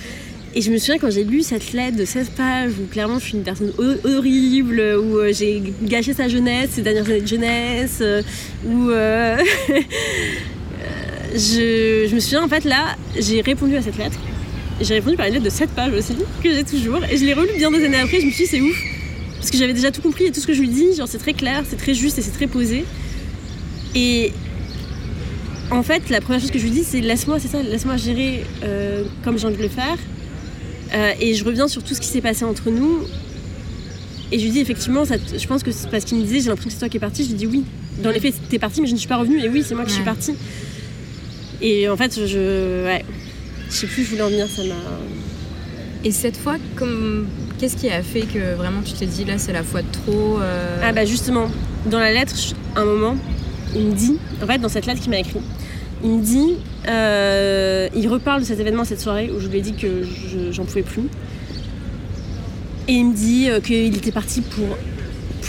[0.54, 3.24] et je me souviens quand j'ai lu cette lettre de 16 pages où clairement je
[3.26, 8.02] suis une personne ho- horrible, où j'ai gâché sa jeunesse, ses dernières années de jeunesse,
[8.66, 8.88] où
[11.34, 14.18] je, je me souviens en fait là, j'ai répondu à cette lettre.
[14.80, 17.02] J'ai répondu par une lettre de 7 pages aussi, que j'ai toujours.
[17.10, 18.80] Et je l'ai relue bien des années après, je me suis dit c'est ouf.
[19.36, 21.18] Parce que j'avais déjà tout compris et tout ce que je lui dis, genre c'est
[21.18, 22.84] très clair, c'est très juste et c'est très posé.
[23.94, 24.32] Et
[25.70, 28.44] en fait, la première chose que je lui dis, c'est laisse-moi, c'est ça, laisse-moi gérer
[28.64, 29.96] euh, comme j'ai envie de le faire.
[30.94, 33.00] Euh, et je reviens sur tout ce qui s'est passé entre nous.
[34.30, 36.48] Et je lui dis effectivement, ça je pense que c'est parce qu'il me disait j'ai
[36.48, 37.24] l'impression que c'est toi qui es parti.
[37.24, 37.64] Je lui dis oui.
[38.02, 39.40] Dans les faits, t'es parti, mais je ne suis pas revenue.
[39.40, 40.34] Et oui, c'est moi qui suis partie.
[41.60, 42.84] Et en fait, je.
[42.84, 43.04] Ouais.
[43.70, 44.74] Je sais plus je voulais en venir, ça m'a.
[46.04, 47.26] Et cette fois, comme...
[47.58, 50.38] qu'est-ce qui a fait que vraiment tu t'es dit là c'est la fois de trop
[50.40, 51.48] euh Ah bah justement,
[51.86, 52.34] dans la lettre,
[52.76, 53.16] un moment,
[53.74, 55.40] il me dit, en fait dans cette lettre qu'il m'a écrit,
[56.04, 56.56] il me dit,
[56.88, 60.04] euh, il reparle de cet événement, cette soirée où je lui ai dit que
[60.52, 61.08] j'en pouvais plus.
[62.86, 64.78] Et il me dit euh, qu'il était parti pour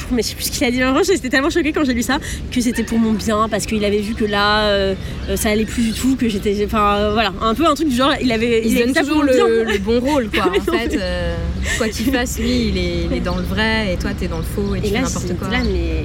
[0.11, 0.83] mais je sais plus ce qu'il a dit.
[0.83, 2.19] En j'étais tellement choquée quand j'ai lu ça
[2.51, 4.95] que c'était pour mon bien parce qu'il avait vu que là, euh,
[5.35, 6.63] ça allait plus du tout, que j'étais.
[6.65, 8.61] Enfin, voilà, un peu un truc du genre, il avait.
[8.65, 10.47] Il, donne toujours le, bon rôle, quoi.
[10.59, 10.99] en fait,
[11.77, 12.77] quoi qu'il fasse, lui, il
[13.13, 15.49] est, dans le vrai et toi, t'es dans le faux et, tu fais n'importe quoi.
[15.49, 16.03] Là, mais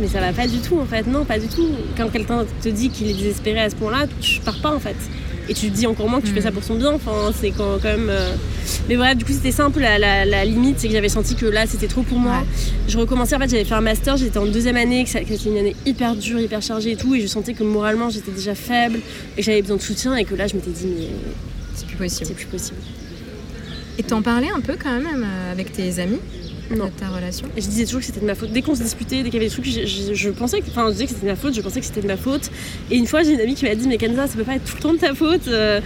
[0.00, 1.68] mais ça va pas du tout en fait, non, pas du tout.
[1.96, 4.96] Quand quelqu'un te dit qu'il est désespéré à ce point-là, tu pars pas en fait.
[5.48, 6.54] Et tu te dis encore moins que tu fais ça mm.
[6.54, 8.08] pour son bien, enfin, c'est quand, même.
[8.10, 8.34] Euh,
[8.88, 11.46] mais voilà, du coup, c'était ça un peu la, limite, c'est que j'avais senti que
[11.46, 12.44] là, c'était trop pour moi.
[12.86, 15.56] Je recommençais, en fait, j'avais fait un master, j'étais en deuxième année, que c'était une
[15.56, 18.98] année hyper dure, hyper chargée et tout, et je sentais que moralement, j'étais déjà faible,
[19.36, 21.08] et que j'avais besoin de soutien, et que là, je m'étais dit, mais.
[21.74, 22.26] C'est plus possible.
[22.26, 22.78] C'est plus possible.
[23.98, 26.20] Et t'en parlais un peu quand même euh, avec tes amis?
[26.76, 26.90] Non.
[26.90, 28.52] ta relation Je disais toujours que c'était de ma faute.
[28.52, 30.92] Dès qu'on se disputait, dès qu'il y avait des trucs, je, pensais que, enfin, je
[30.92, 32.50] disais que c'était de ma faute, je pensais que c'était de ma faute.
[32.90, 34.64] Et une fois, j'ai une amie qui m'a dit, mais Kenza, ça peut pas être
[34.64, 35.48] tout le temps de ta faute.
[35.48, 35.80] Euh.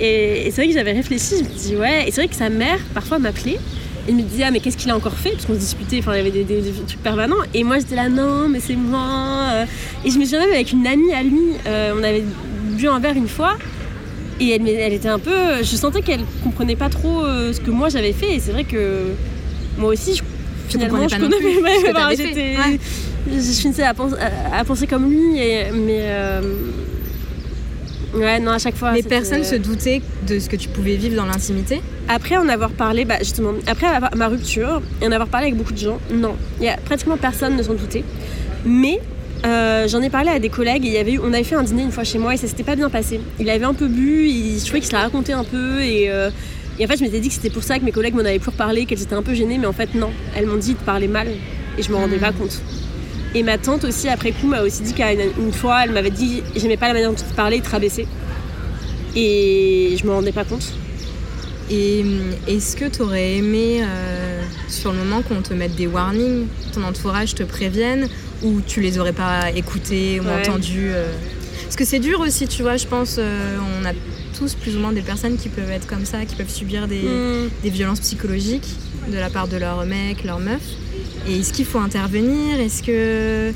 [0.00, 2.08] Et, c'est vrai que j'avais réfléchi, je me dis, ouais.
[2.08, 3.58] Et c'est vrai que sa mère, parfois, m'appelait.
[4.08, 5.30] Et me disait, ah, mais qu'est-ce qu'il a encore fait?
[5.30, 7.36] Parce qu'on se disputait, enfin, il y avait des, trucs permanents.
[7.52, 9.48] Et moi, j'étais là, non, mais c'est moi.
[9.52, 9.64] Euh.
[10.04, 12.24] Et je me souviens même avec une amie à lui, euh, on avait
[12.72, 13.58] bu un verre une fois.
[14.40, 15.58] Et elle, elle, était un peu.
[15.58, 18.34] Je sentais qu'elle comprenait pas trop ce que moi j'avais fait.
[18.34, 19.12] Et c'est vrai que
[19.78, 20.22] moi aussi, je,
[20.68, 22.56] finalement, je connais, mais, j'étais,
[23.30, 24.16] je finissais à, penser,
[24.52, 26.40] à, penser comme lui, et, mais euh,
[28.14, 28.92] ouais, non, à chaque fois.
[28.92, 31.80] Mais personne se doutait de ce que tu pouvais vivre dans l'intimité.
[32.08, 35.72] Après en avoir parlé, bah, justement, après ma rupture et en avoir parlé avec beaucoup
[35.72, 38.04] de gens, non, il y a pratiquement personne ne s'en doutait,
[38.64, 39.00] mais
[39.44, 41.56] euh, j'en ai parlé à des collègues et il y avait eu, on avait fait
[41.56, 43.20] un dîner une fois chez moi et ça s'était pas bien passé.
[43.40, 46.10] Il avait un peu bu, il, je trouvais qu'il se l'a raconté un peu et
[46.10, 46.30] euh,
[46.78, 48.38] et en fait, je m'étais dit que c'était pour ça que mes collègues m'en avaient
[48.38, 50.10] plus reparlé, qu'elles étaient un peu gênées, mais en fait, non.
[50.36, 51.28] Elles m'ont dit de parler mal
[51.78, 52.36] et je me rendais pas hmm.
[52.36, 52.60] compte.
[53.34, 56.76] Et ma tante aussi, après coup, m'a aussi dit qu'une fois, elle m'avait dit j'aimais
[56.76, 58.06] pas la manière dont tu parlais, il te rabaissait.
[59.14, 60.72] Et je me rendais pas compte.
[61.70, 65.86] Et hmm, est-ce que tu aurais aimé, euh, sur le moment, qu'on te mette des
[65.86, 68.08] warnings, ton entourage te prévienne,
[68.42, 71.12] ou tu les aurais pas écoutés ou entendus euh?
[71.62, 73.92] Parce que c'est dur aussi, tu vois, je pense, euh, on a
[74.42, 77.02] tous plus ou moins des personnes qui peuvent être comme ça, qui peuvent subir des,
[77.02, 77.50] mm.
[77.62, 78.68] des violences psychologiques
[79.08, 80.62] de la part de leur mec, leur meuf.
[81.28, 82.58] Et est-ce qu'il faut intervenir?
[82.58, 83.52] Est-ce que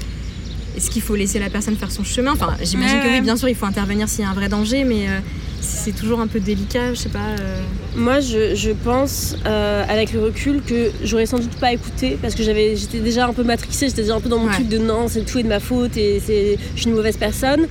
[0.77, 3.49] est-ce qu'il faut laisser la personne faire son chemin Enfin, j'imagine que oui, bien sûr,
[3.49, 5.19] il faut intervenir s'il y a un vrai danger, mais euh,
[5.61, 7.19] c'est toujours un peu délicat, je sais pas.
[7.41, 7.63] Euh.
[7.97, 12.35] Moi, je, je pense, euh, avec le recul, que j'aurais sans doute pas écouté parce
[12.35, 14.79] que j'avais, j'étais déjà un peu matrixée, j'étais déjà un peu dans mon truc de
[14.79, 17.67] non, c'est tout est de ma faute et c'est, je suis une mauvaise personne.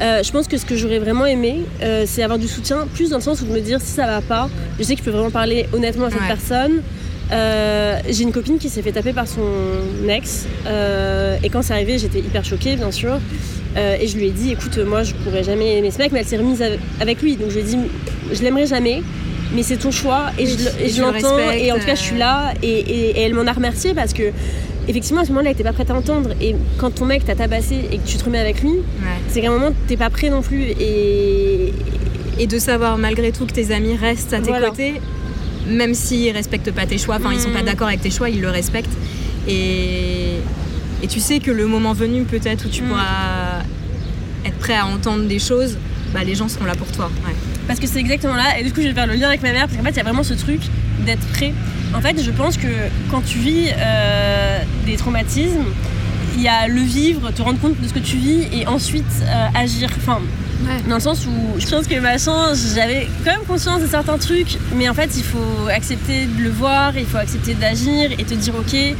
[0.00, 1.60] Euh, je pense que ce que j'aurais vraiment aimé,
[2.06, 4.20] c'est avoir du soutien, plus dans le sens où de me dire si ça va
[4.20, 6.82] pas, je sais que je peux vraiment parler honnêtement à cette personne.
[7.32, 9.42] Euh, j'ai une copine qui s'est fait taper par son
[10.08, 10.46] ex.
[11.42, 13.18] Et quand c'est arrivé j'étais hyper choquée bien sûr.
[13.76, 16.26] Et je lui ai dit écoute moi je pourrais jamais aimer ce mec mais elle
[16.26, 16.62] s'est remise
[17.00, 17.36] avec lui.
[17.36, 17.78] Donc je lui ai dit
[18.32, 19.02] je l'aimerai jamais
[19.54, 20.26] mais c'est ton choix.
[20.38, 21.38] Et je, l'entends.
[21.50, 22.52] et en tout cas je suis là.
[22.62, 24.32] et, et elle m'en a remercié parce que
[24.88, 26.30] effectivement, à ce moment-là, t'es pas prête à entendre.
[26.40, 28.74] Et quand ton mec t'a tabassé et que tu te remets avec lui,
[29.28, 30.62] c'est qu'à un moment, t'es pas prêt non plus.
[30.80, 31.72] Et...
[32.38, 34.94] et de savoir malgré tout que tes amis restent à tes côtés,
[35.70, 37.66] même s'ils respectent pas tes choix, enfin, ils sont pas mm.
[37.66, 38.96] d'accord avec tes choix, ils le respectent.
[39.48, 40.36] Et,
[41.02, 42.88] et tu sais que le moment venu, peut-être, où tu mm.
[42.88, 43.62] pourras
[44.44, 45.76] être prêt à entendre des choses,
[46.12, 47.10] bah, les gens seront là pour toi.
[47.66, 48.58] Parce que c'est exactement là.
[48.58, 49.96] Et du coup, je vais faire le lien avec ma mère, parce qu'en fait, il
[49.96, 50.60] y a vraiment ce truc
[51.06, 51.52] d'être prêt.
[51.94, 52.68] En fait, je pense que
[53.10, 55.64] quand tu vis euh, des traumatismes,
[56.36, 59.04] il y a le vivre, te rendre compte de ce que tu vis et ensuite
[59.22, 59.90] euh, agir.
[59.96, 60.20] Enfin,
[60.88, 64.58] dans le sens où je pense que machin, j'avais quand même conscience de certains trucs,
[64.76, 68.34] mais en fait, il faut accepter de le voir, il faut accepter d'agir et te
[68.34, 68.96] dire ok.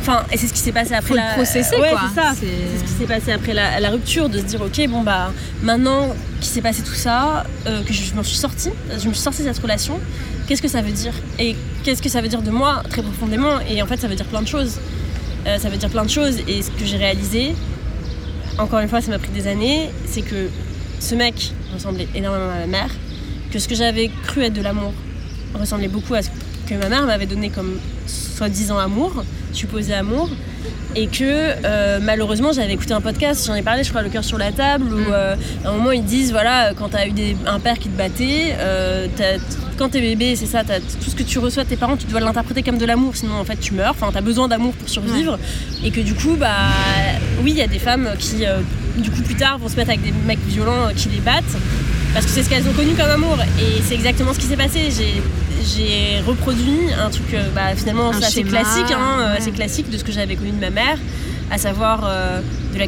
[0.00, 1.30] Enfin, et c'est ce qui s'est passé après faut la.
[1.30, 2.32] Le processer, ouais, c'est ça.
[2.34, 6.14] C'est ce qui s'est passé après la, rupture, de se dire ok, bon bah maintenant
[6.40, 9.42] qu'il s'est passé tout ça, euh, que je m'en suis sortie, je me suis sortie
[9.42, 10.00] de cette relation,
[10.46, 11.14] qu'est-ce que ça veut dire?
[11.38, 13.60] Et qu'est-ce que ça veut dire de moi très profondément?
[13.68, 14.78] Et en fait, ça veut dire plein de choses.
[15.46, 16.38] Euh, ça veut dire plein de choses.
[16.46, 17.54] Et ce que j'ai réalisé,
[18.58, 20.48] encore une fois, ça m'a pris des années, c'est que
[21.02, 22.90] ce mec ressemblait énormément à ma mère,
[23.50, 24.92] que ce que j'avais cru être de l'amour
[25.54, 26.28] ressemblait beaucoup à ce
[26.68, 30.30] que ma mère m'avait donné comme soi-disant amour, supposé amour,
[30.94, 31.24] et que
[31.64, 34.52] euh, malheureusement j'avais écouté un podcast, j'en ai parlé je crois le cœur sur la
[34.52, 35.12] table, où mm.
[35.12, 35.34] euh,
[35.64, 37.12] à un moment ils disent voilà quand t'as eu
[37.46, 38.56] un père qui te battait,
[39.76, 42.20] quand t'es bébé, c'est ça, tout ce que tu reçois de tes parents, tu dois
[42.20, 45.38] l'interpréter comme de l'amour, sinon en fait tu meurs, enfin t'as besoin d'amour pour survivre.
[45.84, 46.50] Et que du coup, bah
[47.42, 48.60] oui, il y a des femmes qui, euh,
[48.96, 51.56] du coup, plus tard vont se mettre avec des mecs violents euh, qui les battent.
[52.14, 53.36] parce que c'est ce qu'elles ont connu comme amour.
[53.58, 54.88] Et c'est exactement ce qui s'est passé.
[54.90, 60.36] J'ai reproduit un truc bah, finalement assez classique, hein, assez classique de ce que j'avais
[60.36, 60.98] connu de ma mère,
[61.50, 62.86] à savoir de la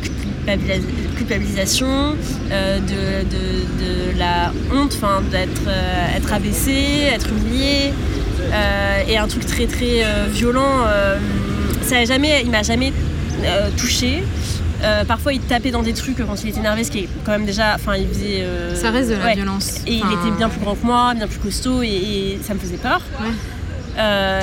[1.16, 2.16] culpabilisation,
[2.50, 4.96] euh, de, de, la honte,
[5.30, 7.92] d'être euh, être abaissé, être humilié.
[8.52, 10.84] Euh, et un truc très très violent,
[11.82, 12.92] ça a jamais, il m'a jamais
[13.76, 14.22] touché.
[15.06, 17.46] Parfois, il tapait dans des trucs quand il était énervé, ce qui est quand même
[17.46, 17.74] déjà.
[17.74, 18.44] Enfin, il faisait.
[18.74, 19.80] ça reste de la violence.
[19.86, 22.76] Et il était bien plus grand que moi, bien plus costaud, et, ça me faisait
[22.76, 23.02] peur.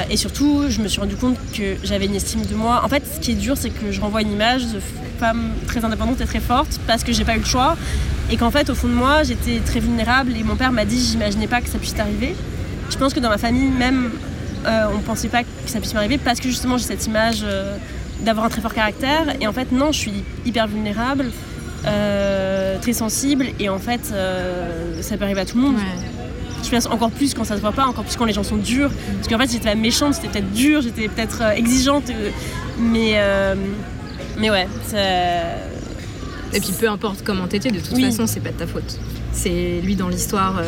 [0.10, 2.82] et surtout, je me suis rendu compte que j'avais une estime de moi.
[2.84, 4.80] En fait, ce qui est dur, c'est que je renvoie une image de
[5.22, 7.78] femme très indépendante et très forte parce que j'ai pas eu le choix
[8.32, 11.00] et qu'en fait au fond de moi j'étais très vulnérable et mon père m'a dit
[11.00, 12.36] j'imaginais pas que ça puisse arriver.
[12.89, 14.10] Je pense que dans ma famille même
[14.65, 17.78] euh, on pensait pas que ça puisse m'arriver parce que justement j'ai cette image euh,
[18.22, 21.32] d'avoir un très fort caractère et en fait non je suis hyper vulnérable,
[21.86, 24.14] euh, très sensible et en fait
[25.02, 25.76] ça peut arriver à tout le monde.
[26.64, 28.58] je pense encore plus quand ça se voit pas, encore plus quand les gens sont
[28.58, 28.92] durs.
[29.16, 32.12] Parce qu'en fait, j'étais méchante, j'étais peut-être dure, j'étais peut-être exigeante,
[32.80, 33.20] mais
[34.38, 34.68] mais ouais,
[36.54, 39.00] Et puis peu importe comment t'étais, de toute façon, c'est pas de ta faute.
[39.34, 40.62] C'est lui dans l'histoire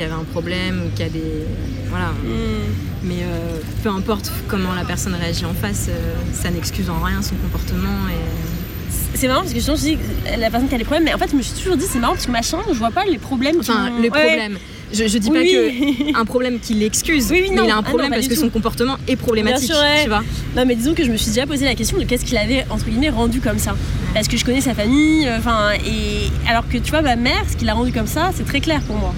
[0.00, 1.44] euh, qui avait un problème ou qui a des.
[1.88, 2.08] Voilà.
[2.08, 3.04] Mm.
[3.04, 7.22] Mais euh, peu importe comment la personne réagit en face, euh, ça n'excuse en rien
[7.22, 8.08] son comportement.
[8.10, 9.14] Et...
[9.14, 9.98] C'est marrant parce que je me dis
[10.38, 11.98] la personne qui a les problèmes, mais en fait, je me suis toujours dit, c'est
[11.98, 13.56] marrant parce que ma chambre, je vois pas les problèmes.
[13.60, 14.58] Enfin, les problèmes.
[14.92, 18.10] Je, je dis pas que un problème qui l'excuse, mais il a un ah problème
[18.10, 19.72] parce que son comportement est problématique.
[20.02, 20.22] tu vois.
[20.56, 22.66] Non, mais disons que je me suis déjà posé la question de qu'est-ce qu'il avait
[22.70, 23.76] entre guillemets rendu comme ça.
[24.14, 27.44] Parce que je connais sa famille, euh, enfin, et alors que tu vois, ma mère,
[27.48, 29.14] ce qu'il a rendu comme ça, c'est très clair pour moi.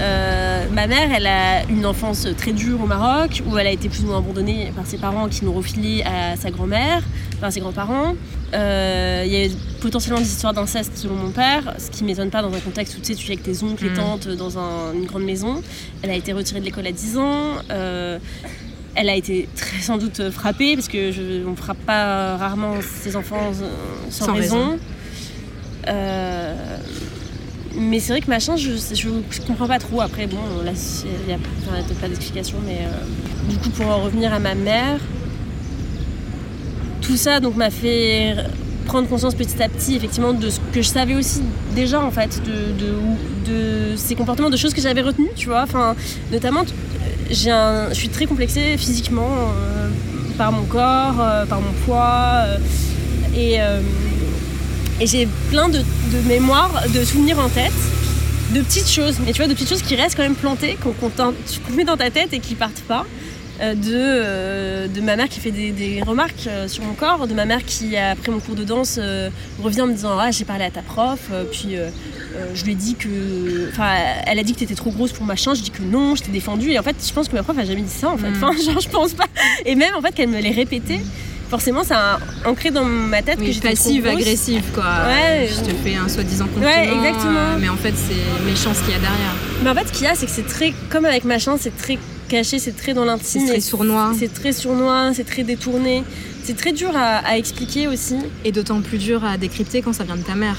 [0.00, 3.88] Euh, ma mère, elle a une enfance très dure au Maroc, où elle a été
[3.88, 7.02] plus ou moins abandonnée par ses parents qui l'ont refilée à sa grand-mère,
[7.40, 8.14] par ses grands-parents.
[8.54, 9.48] Euh, il y a
[9.80, 12.96] potentiellement des histoires d'inceste selon mon père, ce qui ne m'étonne pas dans un contexte
[12.96, 13.94] où tu sais, tu vis avec tes oncles et mm.
[13.94, 14.58] tantes dans
[14.94, 15.62] une grande maison.
[16.02, 17.52] Elle a été retirée de l'école à 10 ans.
[17.70, 18.18] Euh,
[18.96, 23.16] elle a été très sans doute frappée, parce que je, on frappe pas rarement ses
[23.16, 23.52] enfants
[24.10, 24.78] sans, raison.
[27.76, 30.00] Mais c'est vrai que machin, je, je, comprends pas trop.
[30.00, 30.72] Après, bon, là,
[31.04, 31.38] il n'y a,
[32.00, 32.80] pas d'explication, mais
[33.48, 35.00] du coup, pour en revenir à ma mère,
[37.04, 38.34] tout ça donc m'a fait
[38.86, 41.42] prendre conscience petit à petit effectivement de ce que je savais aussi
[41.74, 45.94] déjà en fait de, de, ces comportements de choses que j'avais retenues tu vois enfin
[46.32, 46.64] notamment
[47.30, 49.88] j'ai un, je suis très complexée physiquement euh,
[50.36, 52.58] par mon corps euh, par mon poids euh,
[53.36, 53.58] et,
[55.00, 57.72] et j'ai plein de, de, mémoires de souvenirs en tête
[58.54, 60.92] de petites choses mais tu vois de petites choses qui restent quand même plantées qu'on
[60.92, 63.04] qu met dans ta tête et qui partent pas
[63.60, 67.34] euh, de, euh, de ma mère qui fait des, remarques euh, sur mon corps, de
[67.34, 68.98] ma mère qui, après mon cours de danse,
[69.62, 71.76] revient en me disant Ah, j'ai parlé à ta prof, puis
[72.54, 73.68] je lui ai dit que.
[73.70, 73.92] Enfin,
[74.26, 76.32] elle a dit que t'étais trop grosse pour machin, je dis que non, je t'ai
[76.32, 76.70] défendue.
[76.70, 78.30] Et en fait, je pense que ma prof a jamais dit ça, en fait.
[78.30, 78.42] Mm.
[78.42, 79.26] Enfin, genre, je pense pas.
[79.64, 81.00] Et même, en fait, qu'elle me l'ait répété
[81.54, 85.72] forcément ça a ancré dans ma tête que j'étais passive agressive quoi ouais je te
[85.84, 87.56] fais un soi-disant compliment ouais, exactement.
[87.60, 90.02] mais en fait c'est méchant ce qu'il y a derrière mais en fait ce qu'il
[90.02, 91.96] y a c'est que c'est très comme avec machin c'est très
[92.28, 93.42] caché, c'est très dans l'intime.
[93.42, 94.12] C'est très sournois.
[94.18, 96.02] C'est très sournois, c'est très détourné.
[96.42, 98.16] C'est très dur à, expliquer aussi.
[98.44, 100.56] Et d'autant plus dur à décrypter quand ça vient de ta mère.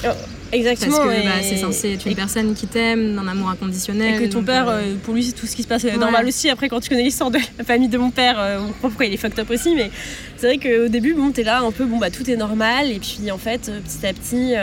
[0.51, 0.97] Exactement.
[0.97, 4.21] Parce que bah, c'est censé être une personne qui t'aime, d'un amour inconditionnel.
[4.21, 5.97] Et que ton père, euh, euh, pour lui, c'est tout ce qui se passe euh,
[5.97, 6.49] normal aussi.
[6.49, 9.13] Après, quand tu connais l'histoire de la famille de mon père, on comprend pourquoi il
[9.13, 9.75] est fucked up aussi.
[9.75, 9.89] Mais
[10.37, 12.91] c'est vrai qu'au début, bon, t'es là un peu, bon, bah tout est normal.
[12.91, 14.53] Et puis, en fait, petit à petit.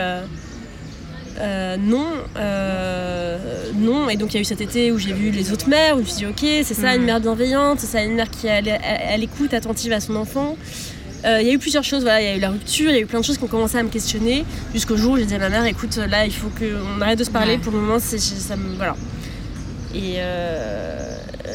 [1.39, 3.37] Euh, non, euh,
[3.75, 4.09] non.
[4.09, 5.99] Et donc il y a eu cet été où j'ai vu les autres mères, où
[5.99, 8.47] je me suis dit ok, c'est ça une mère bienveillante, c'est ça une mère qui
[8.47, 10.57] est à l'écoute, attentive à son enfant.
[11.25, 12.95] Euh, il y a eu plusieurs choses, voilà, il y a eu la rupture, il
[12.95, 15.17] y a eu plein de choses qui ont commencé à me questionner jusqu'au jour où
[15.17, 17.71] j'ai dit à ma mère écoute, là il faut qu'on arrête de se parler, pour
[17.71, 18.75] le moment ça me.
[18.75, 18.95] Voilà.
[19.95, 20.17] Et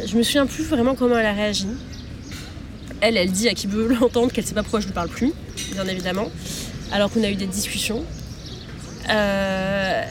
[0.07, 1.67] je me souviens plus vraiment comment elle a réagi.
[3.01, 5.33] Elle, elle dit à qui veut l'entendre qu'elle sait pas pourquoi je lui parle plus,
[5.73, 6.31] bien évidemment,
[6.93, 8.05] alors qu'on a eu des discussions.
[9.11, 10.03] Euh,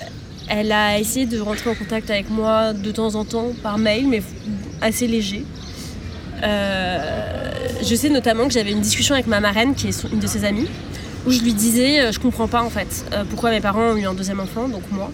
[0.50, 4.08] elle a essayé de rentrer en contact avec moi de temps en temps par mail,
[4.08, 4.22] mais
[4.82, 5.44] assez léger.
[6.44, 10.28] Euh, je sais notamment que j'avais une discussion avec ma marraine, qui est une de
[10.28, 10.68] ses amies,
[11.26, 14.06] où je lui disais, euh, je comprends pas en fait, pourquoi mes parents ont eu
[14.06, 15.12] un deuxième enfant, donc moi.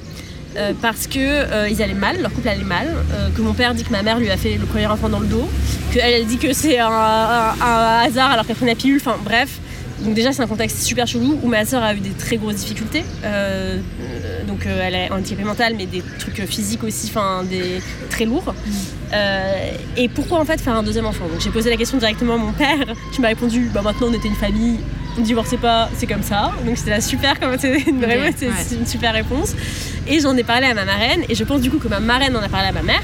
[0.81, 2.87] parce que ils allaient mal, leur couple allait mal,
[3.35, 5.27] que mon père dit que ma mère lui a fait le premier enfant dans le
[5.27, 5.49] dos,
[5.91, 9.59] qu'elle elle dit que c'est un, un, hasard alors qu'elle prenait la pilule, enfin bref,
[10.03, 12.55] donc déjà c'est un contexte super chelou où ma soeur a eu des très grosses
[12.55, 13.03] difficultés.
[13.23, 13.79] Euh,
[14.47, 18.53] donc euh, elle est handicapée mentale mais des trucs physiques aussi, enfin des très lourds.
[19.13, 21.27] Euh, et pourquoi en fait faire un deuxième enfant?
[21.27, 24.13] Donc j'ai posé la question directement à mon père qui m'a répondu bah maintenant on
[24.13, 24.79] était une famille,
[25.17, 26.51] divorcez pas, c'est comme ça.
[26.65, 28.05] Donc c'était super, c'est une,
[28.79, 29.53] une super réponse.
[30.07, 32.35] Et j'en ai parlé à ma marraine, et je pense du coup que ma marraine
[32.35, 33.01] en a parlé à ma mère.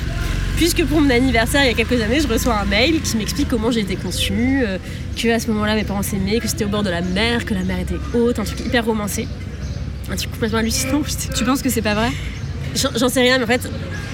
[0.60, 3.48] Puisque pour mon anniversaire, il y a quelques années, je reçois un mail qui m'explique
[3.48, 4.78] comment j'ai été conçue, euh,
[5.16, 7.54] que à ce moment-là, mes parents s'aimaient, que c'était au bord de la mer, que
[7.54, 9.26] la mer était haute, un truc hyper romancé.
[10.12, 11.02] Un truc complètement hallucinant.
[11.38, 12.10] Tu penses que c'est pas vrai?
[12.76, 13.70] J'en sais rien, mais en fait,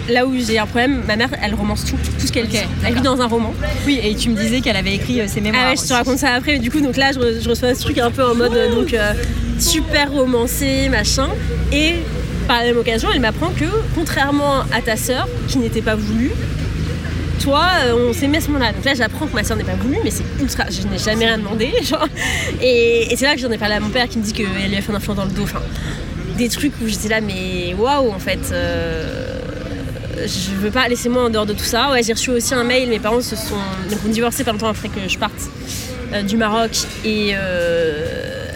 [0.07, 2.57] là où j'ai un problème, ma mère, elle romance tout, tout ce qu'elle dit.
[2.85, 3.51] Elle vit dans un roman.
[3.87, 5.63] Oui, et tu me disais qu'elle avait écrit euh, ses mémoires.
[5.65, 6.59] Ah ouais, je te raconte ça après.
[6.59, 9.13] Du coup, donc là, je, reçois ce truc un peu en mode donc euh,
[9.57, 11.29] super romancé, machin.
[11.71, 11.95] Et
[12.47, 16.31] par la même occasion, elle m'apprend que, contrairement à ta sœur, qui n'était pas voulue,
[17.39, 18.71] toi, euh, on s'aimait à ce moment-là.
[18.71, 20.65] Donc là, j'apprends que ma soeur n'est pas voulue, mais c'est ultra.
[20.69, 21.71] Je n'ai jamais rien demandé.
[21.83, 22.07] Genre.
[22.61, 24.75] Et, c'est là que j'en ai parlé à mon père qui me dit qu'elle lui
[24.75, 25.43] a fait un enfant dans le dos.
[25.43, 25.61] Enfin,
[26.37, 28.39] des trucs où j'étais là, mais waouh, en fait.
[28.51, 29.39] Euh,
[30.17, 31.91] je veux pas, laissez-moi en dehors de tout ça.
[31.91, 32.89] Ouais, j'ai reçu aussi un mail.
[32.89, 33.55] Mes parents se sont
[33.89, 35.33] donc, ont divorcé pas longtemps après que je parte
[36.13, 36.71] euh, du Maroc.
[37.03, 37.33] Et.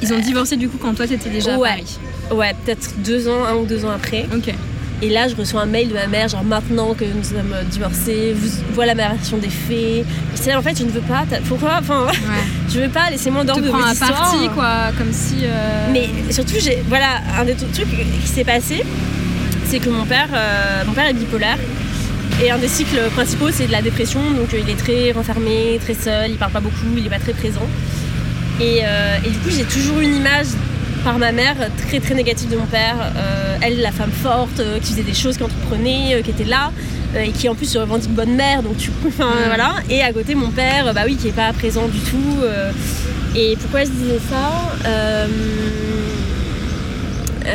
[0.01, 1.67] Ils ont divorcé du coup quand toi t'étais déjà ouais.
[1.67, 1.99] à Paris
[2.31, 4.27] Ouais, peut-être deux ans, un ou deux ans après.
[4.35, 4.53] Ok.
[5.01, 8.33] Et là, je reçois un mail de ma mère, genre maintenant que nous sommes divorcés,
[8.35, 10.05] vous, voilà ma version des faits.
[10.35, 11.23] C'est en fait, je ne veux pas.
[11.47, 12.13] Pourquoi Enfin, ouais.
[12.69, 15.37] je veux pas, laissez-moi dehors de vos un parti, quoi, comme si.
[15.43, 17.87] Euh, Mais surtout, j'ai, voilà, un des trucs
[18.21, 18.83] qui s'est passé,
[19.67, 21.57] c'est que mon père, euh, mon père est bipolaire.
[22.43, 24.19] Et un des cycles principaux, c'est de la dépression.
[24.31, 27.33] Donc, il est très renfermé, très seul, il parle pas beaucoup, il est pas très
[27.33, 27.67] présent.
[28.59, 30.47] Et, euh, et du coup, j'ai toujours une image
[31.03, 31.55] par ma mère,
[31.87, 32.95] très très négative de mon père.
[33.15, 36.45] Euh, elle, la femme forte, euh, qui faisait des choses, qui entreprenait, euh, qui était
[36.45, 36.71] là,
[37.17, 39.47] et qui en plus se revendique bonne mère, donc tu enfin, mm.
[39.47, 39.75] voilà.
[39.89, 42.37] Et à côté, mon père, bah oui, qui est pas présent du tout.
[43.35, 45.27] et pourquoi je disais ça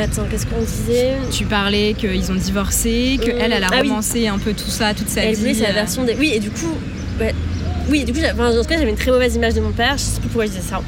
[0.03, 1.13] Attends, qu'est-ce qu'on disait?
[1.31, 4.93] Tu parlais qu'ils ont divorcé, que elle, elle a ah romancé un peu tout ça,
[4.93, 5.55] toute sa elle vie.
[5.55, 6.15] Sa version des.
[6.15, 6.75] Oui, et du coup,
[7.89, 9.97] oui, du coup, en tout cas, j'avais une très mauvaise image de mon père.
[9.97, 10.81] Je sais plus pourquoi je disais ça.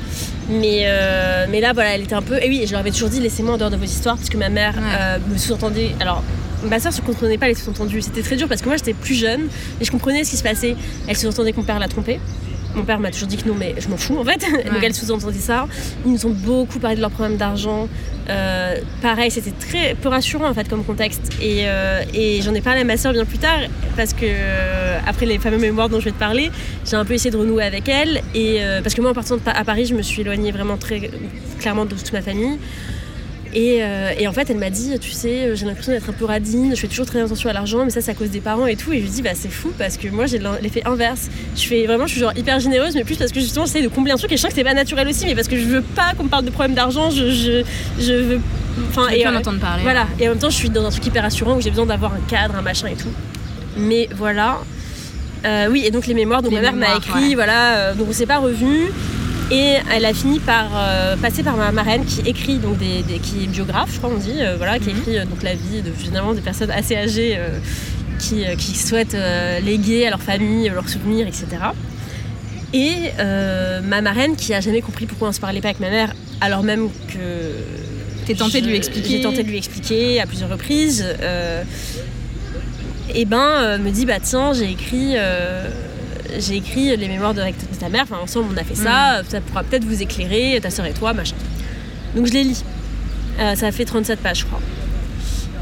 [0.48, 2.36] Mais, euh, mais là, voilà, elle était un peu.
[2.42, 4.36] Et oui, je leur avais toujours dit laissez-moi en dehors de vos histoires, parce que
[4.36, 5.90] ma mère euh, me sous-entendait.
[6.00, 6.22] Alors,
[6.64, 8.02] ma soeur ne comprenait pas les sous-entendus.
[8.02, 9.48] C'était très dur parce que moi, j'étais plus jeune
[9.80, 10.76] et je comprenais ce qui se passait.
[11.08, 12.20] Elle sous-entendait que mon père l'a trompée.
[12.76, 14.40] Mon père m'a toujours dit que non, mais je m'en fous en fait.
[14.40, 15.66] Donc elle sous-entendait ça.
[16.04, 17.88] Ils nous ont beaucoup parlé de leurs problèmes d'argent.
[18.28, 21.32] Euh, pareil, c'était très peu rassurant en fait comme contexte.
[21.40, 23.60] Et, euh, et j'en ai parlé à ma soeur bien plus tard
[23.96, 26.50] parce que euh, après les fameuses mémoires dont je vais te parler,
[26.84, 28.20] j'ai un peu essayé de renouer avec elle.
[28.34, 31.10] Et parce que moi en partant à Paris, je me suis éloignée vraiment très
[31.58, 32.58] clairement de toute ma famille.
[33.56, 36.26] Euh, et, en fait, elle m'a dit, tu sais, euh, j'ai l'impression d'être un peu
[36.26, 38.66] radine, je fais toujours très attention à l'argent, mais ça, c'est à cause des parents
[38.66, 38.92] et tout.
[38.92, 41.28] Et je lui dis, bah c'est fou parce que moi, j'ai l'effet inverse.
[41.56, 43.88] Je fais vraiment, je suis genre hyper généreuse, mais plus parce que justement, j'essaie de
[43.88, 45.64] combler un truc et je sens que c'est pas naturel aussi, mais parce que je
[45.64, 47.64] veux pas qu'on me parle de problèmes d'argent, je, je,
[47.98, 48.40] je, veux.
[48.90, 49.82] Enfin, et en entendre parler.
[49.82, 50.06] Voilà.
[50.18, 52.12] Et en même temps, je suis dans un truc hyper rassurant où j'ai besoin d'avoir
[52.12, 53.12] un cadre, un machin et tout.
[53.78, 54.58] Mais voilà.
[55.46, 58.26] Euh, oui, et donc les mémoires, donc ma mère m'a écrit, voilà, donc on s'est
[58.26, 58.90] pas revus.
[59.50, 63.44] Et elle a fini par euh, passer par ma marraine qui écrit, donc des, qui
[63.44, 64.98] est biographe, je crois on dit, euh, voilà, qui mhm.
[64.98, 67.38] écrit euh, donc la vie de finalement des personnes assez âgées
[68.18, 69.16] qui, qui, souhaitent
[69.62, 71.46] léguer à leur famille leurs souvenirs, etc.
[72.74, 76.12] Et ma marraine qui a jamais compris pourquoi on se parlait pas avec ma mère,
[76.40, 77.52] alors même que
[78.26, 81.06] T'es tenté de lui expliquer J'ai tenté de lui expliquer à plusieurs reprises.
[83.14, 85.14] et ben me dit bah tiens j'ai écrit
[86.38, 87.42] j'ai écrit les mémoires de,
[87.78, 89.24] ta mère, enfin ensemble on a fait ça, mm.
[89.28, 91.36] ça pourra peut-être vous éclairer, ta soeur et toi, machin.
[92.14, 92.64] Donc je les lis.
[93.38, 94.60] Euh, ça fait 37 pages, je crois.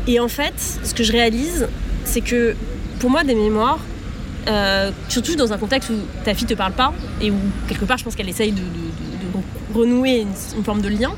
[0.07, 1.67] Et en fait, ce que je réalise,
[2.05, 2.55] c'est que
[3.01, 3.81] pour moi, des mémoires,
[4.47, 7.97] euh, surtout dans un contexte où ta fille te parle pas et où quelque part
[7.97, 8.63] je pense qu'elle essaye de,
[9.75, 11.13] renouer une, forme de lien,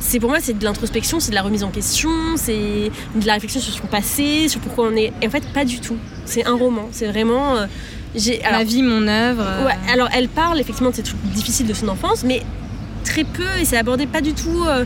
[0.00, 3.34] c'est pour moi c'est de l'introspection, c'est de la remise en question, c'est de la
[3.34, 5.12] réflexion sur son passé, sur pourquoi on est.
[5.22, 5.96] Et en fait, pas du tout.
[6.26, 6.88] C'est un roman.
[6.92, 7.56] C'est vraiment.
[7.56, 7.66] Euh,
[8.50, 9.44] Ma vie, mon œuvre.
[9.44, 9.66] Euh.
[9.66, 12.42] Ouais, alors elle parle effectivement de ces trucs difficiles de son enfance, mais
[13.04, 14.64] très peu et c'est abordé pas du tout.
[14.66, 14.84] Euh,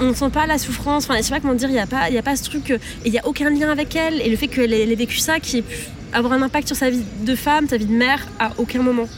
[0.00, 1.04] on ne sent pas la souffrance.
[1.04, 2.70] Enfin, je sais pas comment dire, il n'y a, pas, y a pas ce truc.
[2.70, 4.20] et il n'y a aucun lien avec elle.
[4.20, 5.76] Et le fait qu'elle ait, vécu ça, qui ait pu
[6.12, 9.08] avoir un impact sur sa vie de femme, sa vie de mère, à aucun moment.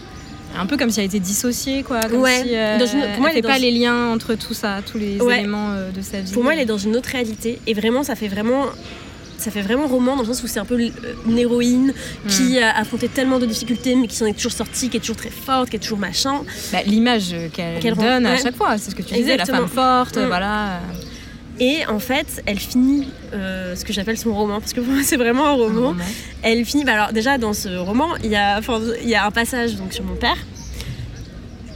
[0.59, 2.00] Un peu comme si elle était dissociée, quoi.
[2.00, 2.42] Comme ouais.
[2.42, 2.79] Si, euh,
[3.12, 6.20] pour moi, elle fait pas les liens entre tout ça, tous les éléments de sa
[6.20, 6.33] vie.
[6.33, 7.59] Pour moi, elle est dans une autre réalité.
[7.66, 8.66] Et vraiment, ça fait vraiment
[9.40, 10.79] ça fait vraiment roman dans le sens où c'est un peu
[11.26, 11.92] une héroïne
[12.29, 12.62] qui mm.
[12.62, 15.31] a affronté tellement de difficultés mais qui s'en est toujours sortie, qui est toujours très
[15.31, 16.42] forte, qui est toujours machin.
[16.73, 20.17] Bah, l'image qu'elle donne à chaque fois, c'est ce que tu disais, la femme forte,
[20.17, 20.27] mm.
[20.27, 20.81] voilà.
[21.60, 25.02] Et en fait, elle finit euh, ce que j'appelle son roman, parce que pour moi
[25.04, 25.94] c'est vraiment un roman.
[26.42, 28.60] Elle finit, bah, alors déjà dans ce roman, il y a,
[29.02, 30.38] il y a un passage donc, sur mon père.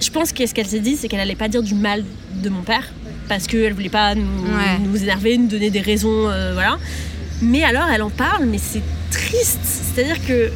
[0.00, 2.02] Je pense que ce qu'elle s'est dit, c'est qu'elle allait pas dire du mal
[2.42, 2.92] de mon père,
[3.28, 4.24] parce qu'elle voulait pas nous,
[4.84, 6.78] nous, énerver, nous donner des raisons, euh, voilà.
[7.44, 9.60] Mais alors, elle en parle, mais c'est triste.
[9.62, 10.50] C'est-à-dire que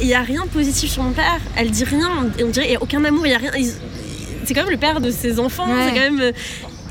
[0.00, 1.40] il n'y a rien de positif sur mon père.
[1.56, 2.10] Elle dit rien.
[2.40, 3.26] On dirait qu'il n'y a aucun amour.
[3.26, 3.52] Il y a rien.
[4.44, 5.66] c'est quand même le père de ses enfants.
[5.72, 5.84] Ouais.
[5.88, 6.20] C'est quand même.
[6.20, 6.32] euh,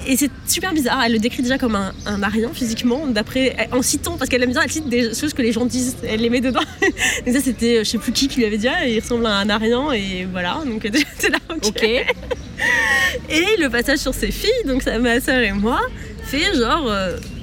[0.07, 1.01] Et c'est super bizarre.
[1.05, 4.51] Elle le décrit déjà comme un, un arien physiquement, d'après en citant parce qu'elle aime
[4.51, 4.61] bien.
[4.63, 5.97] Elle cite des choses que les gens disent.
[6.07, 6.61] Elle les met dedans.
[7.25, 8.67] Donc ça, c'était, euh, je sais plus qui qui lui avait dit.
[8.67, 10.61] Ah, il ressemble à un arien et voilà.
[10.65, 10.87] Donc
[11.17, 11.39] c'est là.
[11.49, 11.83] ok.
[13.29, 15.81] Et le passage sur ses filles, donc ça, ma soeur et moi,
[16.31, 16.89] fait genre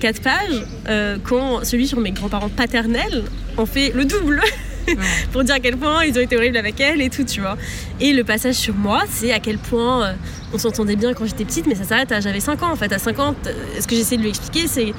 [0.01, 3.25] 4 pages, euh, quand celui sur mes grands-parents paternels
[3.57, 4.43] en fait le double.
[5.33, 7.59] pour dire à quel point ils ont été horribles avec elle et tout, tu vois.
[8.01, 10.13] Et le passage sur moi, c'est à quel point euh,
[10.55, 12.91] on s'entendait bien quand j'étais petite, mais ça s'arrête à j'avais 5 ans en fait.
[12.91, 13.35] À 5 ans,
[13.79, 14.95] ce que j'essaie de lui expliquer, c'est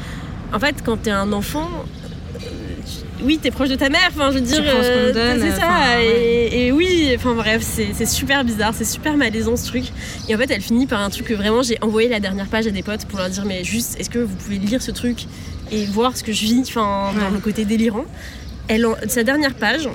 [0.53, 1.67] en fait quand t'es un enfant.
[3.19, 4.61] Euh, Oui, t'es proche de ta mère, enfin je veux dire,
[5.13, 6.05] donne, c'est ça, enfin, ouais.
[6.51, 9.85] et, et oui, enfin bref, c'est super bizarre, c'est super malaisant ce truc.
[10.27, 12.67] Et en fait, elle finit par un truc que vraiment j'ai envoyé la dernière page
[12.67, 15.25] à des potes pour leur dire, mais juste, est-ce que vous pouvez lire ce truc
[15.71, 18.05] et voir ce que je vis, enfin dans le côté délirant.
[18.67, 19.87] Elle, en- sa dernière page,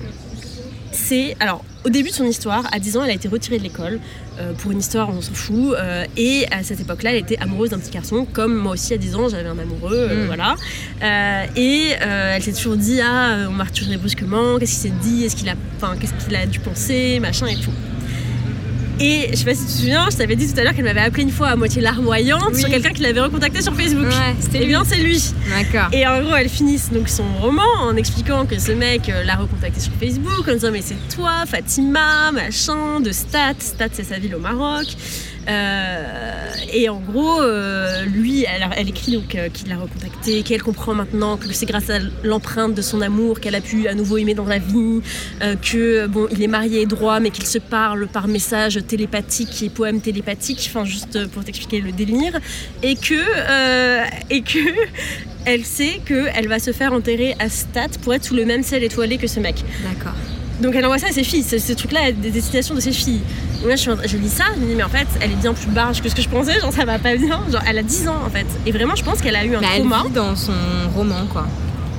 [0.93, 3.63] c'est alors au début de son histoire, à 10 ans, elle a été retirée de
[3.63, 3.99] l'école
[4.41, 5.75] euh, pour une histoire, on s'en fout.
[5.79, 8.97] euh, et à cette époque-là, elle était amoureuse d'un petit garçon, comme moi aussi à
[8.99, 10.27] 10 ans, j'avais un amoureux, euh, Mm.
[10.27, 10.57] voilà.
[11.57, 15.37] Et elle s'est toujours dit ah, on m'a retiré brusquement, qu'est-ce qu'il s'est dit, est-ce
[15.37, 15.55] qu'il a,
[16.01, 17.73] qu'est-ce qu'il a dû penser, machin et tout.
[19.01, 20.85] Et je sais pas si tu te souviens, je t'avais dit tout à l'heure qu'elle
[20.85, 22.61] m'avait appelé une fois à moitié larmoyante Oui.
[22.61, 24.07] sur quelqu'un qui l'avait recontacté sur Facebook.
[24.07, 24.67] Ouais, c'était Et lui.
[24.69, 25.21] bien, c'est lui.
[25.51, 25.89] D'accord.
[25.93, 29.35] Et en gros, elle finit donc son roman en expliquant que ce mec euh, l'a
[29.35, 33.55] recontacté sur Facebook en disant mais c'est toi, Fatima, machin, de Stat.
[33.59, 34.87] Stat, c'est sa ville au Maroc.
[35.49, 38.45] Euh, et en gros, euh, lui,
[38.77, 42.75] elle, écrit donc euh, qu'il l'a recontacté, qu'elle comprend maintenant que c'est grâce à l'empreinte
[42.75, 45.01] de son amour qu'elle a pu à nouveau aimer dans la vie,
[45.41, 50.01] que il est marié et droit, mais qu'il se parle par message télépathique et poème
[50.01, 52.39] télépathique, enfin juste pour t'expliquer le délire,
[52.83, 53.15] et que
[54.31, 54.59] et que
[55.47, 58.83] elle sait qu'elle va se faire enterrer à Stat pour être sous le même ciel
[58.83, 59.57] étoilé que ce mec.
[59.83, 60.15] D'accord.
[60.61, 63.21] Donc elle envoie ça à ses filles, ce, ce truc-là, des destinations de ses filles.
[63.61, 65.37] Donc là, je, suis je lis ça, je me dis, mais en fait, elle est
[65.37, 67.41] bien plus barge que ce que je pensais, genre ça va pas bien.
[67.51, 68.47] Genre, elle a 10 ans en fait.
[68.67, 70.03] Et vraiment, je pense qu'elle a eu un Bah, elle trauma.
[70.07, 70.53] vit dans son
[70.95, 71.47] roman, quoi.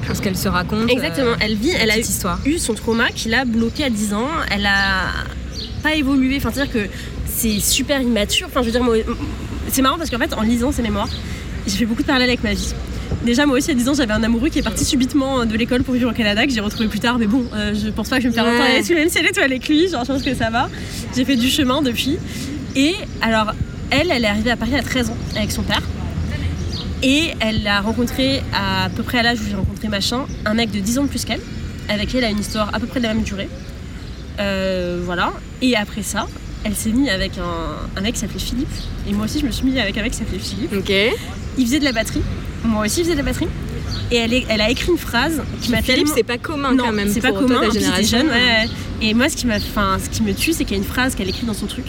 [0.07, 0.89] Parce qu'elle se raconte.
[0.89, 2.39] Exactement, euh, elle vit, elle a eu, histoire.
[2.45, 4.27] eu son trauma qui l'a bloquée à 10 ans.
[4.51, 5.07] Elle a
[5.83, 6.87] pas évolué, enfin, c'est-à-dire que
[7.27, 8.47] c'est super immature.
[8.47, 8.95] Enfin, je veux dire, moi,
[9.69, 11.09] c'est marrant parce qu'en fait, en lisant ses mémoires,
[11.67, 12.73] j'ai fait beaucoup de parallèles avec ma vie.
[13.25, 15.81] Déjà, moi aussi, à 10 ans, j'avais un amoureux qui est parti subitement de l'école
[15.83, 18.17] pour vivre au Canada, que j'ai retrouvé plus tard, mais bon, euh, je pense pas
[18.17, 18.45] que je vais me faire
[18.75, 18.83] Ouais.
[18.83, 20.69] sous le même ciel étoilé avec lui, genre, je pense que ça va.
[21.15, 22.17] J'ai fait du chemin depuis.
[22.75, 23.53] Et alors,
[23.89, 25.81] elle, elle est arrivée à Paris à 13 ans avec son père.
[27.01, 30.71] Et elle a rencontré, à peu près à l'âge où j'ai rencontré machin, un mec
[30.71, 31.41] de 10 ans de plus qu'elle,
[31.89, 33.49] avec qui elle a une histoire à peu près de la même durée.
[34.39, 35.33] Euh, voilà.
[35.63, 36.27] Et après ça,
[36.65, 38.67] elle s'est mise avec un, un mec qui s'appelait Philippe.
[39.07, 40.73] Et moi aussi, je me suis mise avec un mec qui s'appelait Philippe.
[40.77, 40.91] Ok.
[41.57, 42.21] Il faisait de la batterie.
[42.63, 43.47] Moi aussi, je faisais de la batterie.
[44.11, 46.13] Et elle, est- elle a écrit une phrase qui m'a Philippe, tellement...
[46.15, 47.61] c'est pas commun non, quand même c'est pas toi, commun.
[47.61, 48.17] ta génération.
[48.19, 48.67] jeune, ouais.
[49.01, 51.15] Et moi, ce qui, m'a, ce qui me tue, c'est qu'il y a une phrase
[51.15, 51.85] qu'elle écrit dans son truc,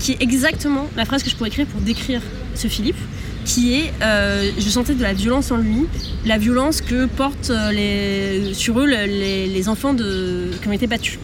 [0.00, 2.20] qui est exactement la phrase que je pourrais écrire pour décrire
[2.54, 2.96] ce Philippe,
[3.44, 5.86] qui est euh, je sentais de la violence en lui,
[6.26, 10.72] la violence que portent euh, les, sur eux le- les, les enfants de, qui ont
[10.72, 11.18] été battus.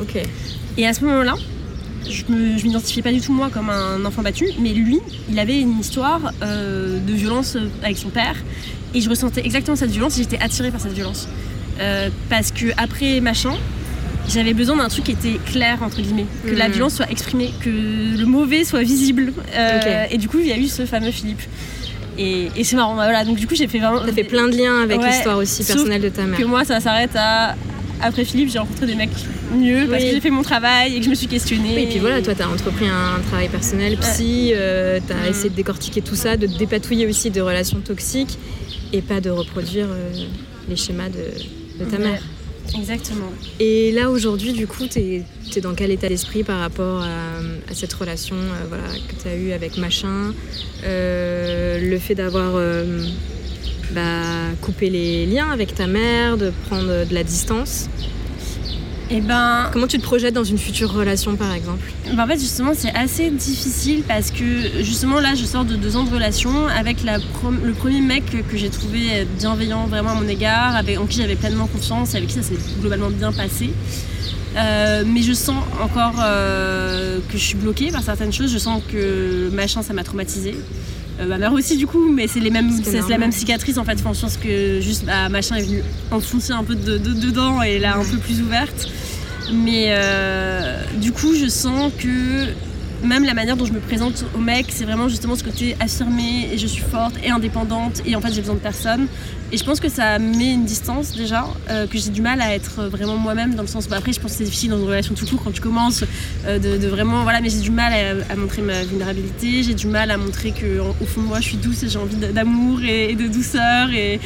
[0.00, 0.18] Ok.
[0.76, 1.34] Et à ce moment-là,
[2.08, 2.24] je
[2.58, 4.98] je m'identifiais pas du tout moi comme un enfant battu, mais lui,
[5.30, 8.36] il avait une histoire euh, de violence avec son père,
[8.94, 11.28] et je ressentais exactement cette violence, et j'étais attirée par cette violence.
[11.80, 13.52] Euh, parce que après machin,
[14.28, 16.72] j'avais besoin d'un truc qui était clair entre guillemets, que la Mhm.
[16.74, 17.68] violence soit exprimée, que
[18.18, 19.32] le mauvais soit visible.
[19.54, 20.04] Euh.
[20.10, 21.42] Et du coup, il y a eu ce fameux Philippe.
[22.18, 23.24] Et, et c'est marrant, voilà.
[23.26, 24.00] Donc du coup, j'ai fait vraiment.
[24.04, 26.38] T'as fait plein de liens avec Ouais, l'histoire aussi personnelle de ta mère.
[26.38, 27.54] que moi, ça s'arrête à.
[28.02, 29.10] Après Philippe, j'ai rencontré des mecs
[29.54, 31.72] mieux parce que j'ai fait mon travail et que je me suis questionnée.
[31.74, 35.16] Oui, et puis voilà, toi, tu as entrepris un travail personnel, psy, euh, tu as
[35.26, 35.30] Mm.
[35.30, 38.38] essayé de décortiquer tout ça, de te dépatouiller aussi de relations toxiques
[38.92, 40.10] et pas de reproduire euh,
[40.68, 42.04] les schémas de, de ta Ouais.
[42.04, 42.22] mère.
[42.76, 43.30] Exactement.
[43.60, 47.38] Et là, aujourd'hui, du coup, tu es, dans quel état d'esprit par rapport à,
[47.70, 50.34] à cette relation euh, voilà, que tu as eue avec Machin
[50.84, 53.06] Euh, Le fait d'avoir euh,
[53.92, 54.00] bah,
[54.60, 57.88] coupé les liens avec ta mère, de prendre de la distance.
[59.08, 61.92] Et ben, Comment tu te projettes dans une future relation, par exemple?
[62.12, 65.96] ben, en fait, justement, c'est assez difficile parce que justement là, je sors de deux
[65.96, 70.28] ans de relation avec la le premier mec que j'ai trouvé bienveillant vraiment à mon
[70.28, 73.70] égard, avec, en qui j'avais pleinement confiance et avec qui ça s'est globalement bien passé.
[74.56, 78.50] Euh, mais je sens encore euh, que je suis bloquée par certaines choses.
[78.52, 80.56] Je sens que machin, ça m'a traumatisée.
[81.18, 83.84] Euh, ma mère aussi du coup, mais c'est les mêmes, c'est la même cicatrice en
[83.84, 83.94] fait.
[84.00, 87.62] Enfin, je pense que juste bah, machin est venu enfoncer un peu de, de- dedans
[87.62, 88.88] et là un peu plus ouverte.
[89.52, 92.46] Mais euh, du coup, je sens que
[93.02, 96.48] même la manière dont je me présente au mec, c'est vraiment justement ce côté affirmé
[96.52, 99.08] et je suis forte et indépendante et en fait j'ai besoin de personne.
[99.52, 102.52] Et je pense que ça met une distance déjà, euh, que j'ai du mal à
[102.52, 103.88] être vraiment moi-même dans le sens.
[103.88, 106.02] Bah, après, je pense que c'est difficile dans une relation tout court quand tu commences
[106.46, 107.22] euh, de, vraiment.
[107.22, 107.92] Voilà, mais j'ai du mal
[108.28, 111.48] à, montrer ma vulnérabilité, j'ai du mal à montrer que au fond de moi je
[111.48, 114.20] suis douce et j'ai envie d'amour et, de douceur et,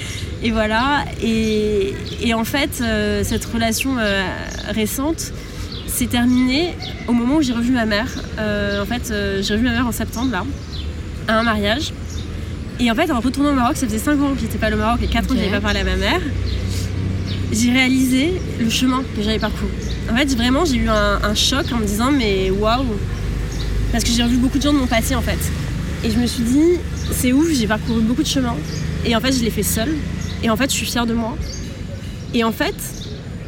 [0.51, 1.05] voilà.
[1.23, 1.95] Et,
[2.33, 3.97] en fait, euh, cette relation
[4.69, 5.33] récente,
[6.01, 6.75] c'est terminé
[7.09, 8.09] au moment où j'ai revu ma mère.
[8.39, 10.45] Euh, en fait, euh, j'ai revu ma mère en septembre, là,
[11.29, 11.93] à un mariage.
[12.79, 14.79] Et en fait, en retournant au Maroc, ça faisait 5 ans que j'étais pas au
[14.79, 16.23] Maroc et 4 ans que j'avais pas parlé à ma mère.
[17.53, 19.71] J'ai réalisé le chemin que j'avais parcouru.
[20.11, 22.87] En fait, vraiment, j'ai eu un, choc en me disant, mais waouh!
[23.93, 25.53] Parce que j'ai revu beaucoup de gens de mon passé, en fait.
[26.03, 26.79] Et je me suis dit,
[27.13, 28.57] c'est ouf, j'ai parcouru beaucoup de chemins.
[29.05, 29.95] Et en fait, je l'ai fait seule.
[30.43, 31.37] Et en fait, je suis fière de moi.
[32.33, 32.77] Et en fait,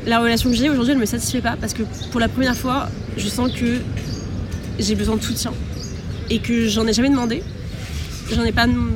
[0.07, 2.89] la relation que j'ai aujourd'hui, elle me satisfait pas parce que pour la première fois,
[3.17, 3.81] je sens que
[4.79, 5.53] j'ai besoin de soutien
[6.31, 7.43] et que j'en ai jamais demandé.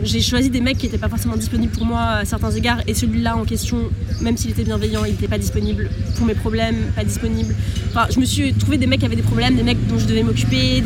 [0.03, 2.95] J'ai choisi des mecs qui n'étaient pas forcément disponibles pour moi à certains égards et
[2.95, 3.91] celui-là en question,
[4.23, 7.55] même s'il était bienveillant, il n'était pas disponible pour mes problèmes, pas disponible.
[7.91, 10.07] Enfin, je me suis trouvé des mecs qui avaient des problèmes, des mecs dont je
[10.07, 10.83] devais m'occuper,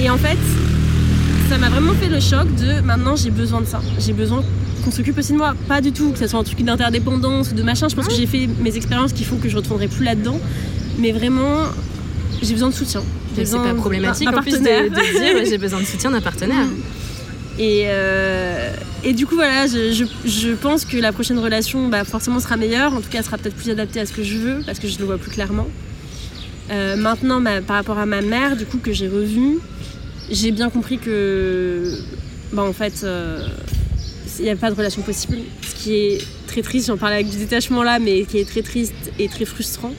[0.00, 0.38] et en fait,
[1.48, 3.80] ça m'a vraiment fait le choc de maintenant j'ai besoin de ça.
[3.98, 4.44] J'ai besoin
[4.88, 5.54] qu'on s'occupe aussi de moi.
[5.68, 7.88] Pas du tout que ce soit un truc d'interdépendance ou de machin.
[7.88, 10.40] Je pense que j'ai fait mes expériences qui font que je ne retournerai plus là-dedans.
[10.98, 11.64] Mais vraiment,
[12.42, 13.02] j'ai besoin de soutien.
[13.36, 16.64] C'est pas problématique en plus de, dire j'ai besoin de soutien d'un partenaire.
[16.64, 17.60] Mm.
[17.60, 18.72] Et, euh,
[19.04, 22.94] et, du coup, voilà, je, je, pense que la prochaine relation, bah, forcément, sera meilleure.
[22.94, 24.86] En tout cas, elle sera peut-être plus adaptée à ce que je veux, parce que
[24.86, 25.66] je le vois plus clairement.
[26.70, 29.58] Euh, maintenant, par rapport à ma mère, du coup, que j'ai revue,
[30.30, 31.98] j'ai bien compris que,
[32.52, 33.48] bah, en fait, euh,
[34.38, 35.38] il n'y a pas de relation possible.
[35.62, 38.62] Ce qui est très triste, j'en parlais avec du détachement là, mais qui est très
[38.62, 39.92] triste et très frustrant.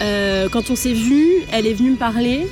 [0.00, 2.48] Euh, quand on s'est vu, elle est venue me parler.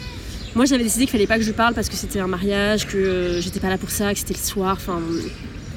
[0.55, 2.97] Moi, j'avais décidé qu'il fallait pas que je parle parce que c'était un mariage, que
[2.97, 4.77] euh, j'étais pas là pour ça, que c'était le soir.
[4.81, 5.01] Enfin,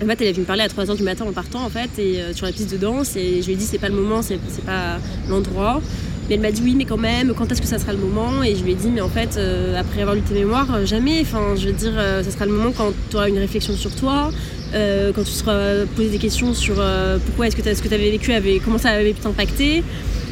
[0.01, 1.89] en fait, elle est venue me parler à 3h du matin en partant, en fait,
[1.97, 3.15] et euh, sur la piste de danse.
[3.15, 4.97] Et je lui ai dit, c'est pas le moment, c'est pas
[5.30, 5.82] l'endroit.
[6.28, 8.43] Mais elle m'a dit oui, mais quand même, quand est-ce que ça sera le moment?
[8.43, 9.38] Et je lui ai dit, mais en fait,
[9.78, 11.19] après avoir lu tes mémoires, jamais.
[11.21, 14.32] Enfin, je veux dire, ça sera le moment quand tu auras une réflexion sur toi,
[14.74, 17.93] euh, quand tu seras posé des questions sur euh, pourquoi est-ce que ce que tu
[17.93, 19.84] avais vécu avait comment ça avait pu t'impacter.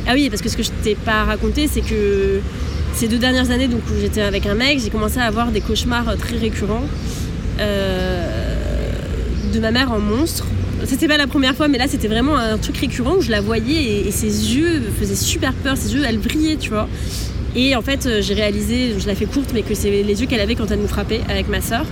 [0.07, 2.39] Ah oui, parce que ce que je t'ai pas raconté, c'est que
[2.95, 5.61] ces deux dernières années donc, où j'étais avec un mec, j'ai commencé à avoir des
[5.61, 6.85] cauchemars très récurrents
[7.59, 8.91] euh,
[9.53, 10.47] de ma mère en monstre.
[10.85, 13.41] C'était pas la première fois, mais là c'était vraiment un truc récurrent où je la
[13.41, 16.87] voyais et, ses yeux faisaient super peur, ses yeux elles brillaient, tu vois.
[17.55, 20.39] Et en fait, j'ai réalisé, je la fais courte, mais que c'est les yeux qu'elle
[20.39, 21.85] avait quand elle nous frappait avec ma soeur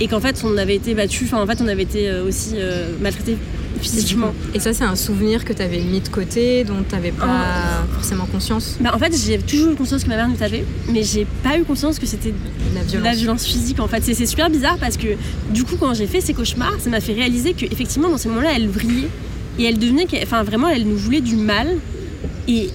[0.00, 2.52] et qu'en fait on avait été battu, enfin en fait on avait été euh, aussi
[2.54, 3.36] euh, maltraité
[3.80, 4.34] physiquement.
[4.54, 7.26] Et ça c'est un souvenir que tu avais mis de côté, dont tu n'avais pas
[7.26, 7.94] oh.
[7.94, 11.02] forcément conscience bah, En fait j'ai toujours eu conscience que ma mère nous avait, mais
[11.02, 14.02] j'ai pas eu conscience que c'était de la violence physique en fait.
[14.02, 15.08] C'est super bizarre parce que
[15.50, 18.50] du coup quand j'ai fait ces cauchemars, ça m'a fait réaliser qu'effectivement dans ces moments-là
[18.56, 19.08] elle brillait
[19.58, 21.76] et elle devenait, enfin vraiment elle nous voulait du mal
[22.46, 22.70] et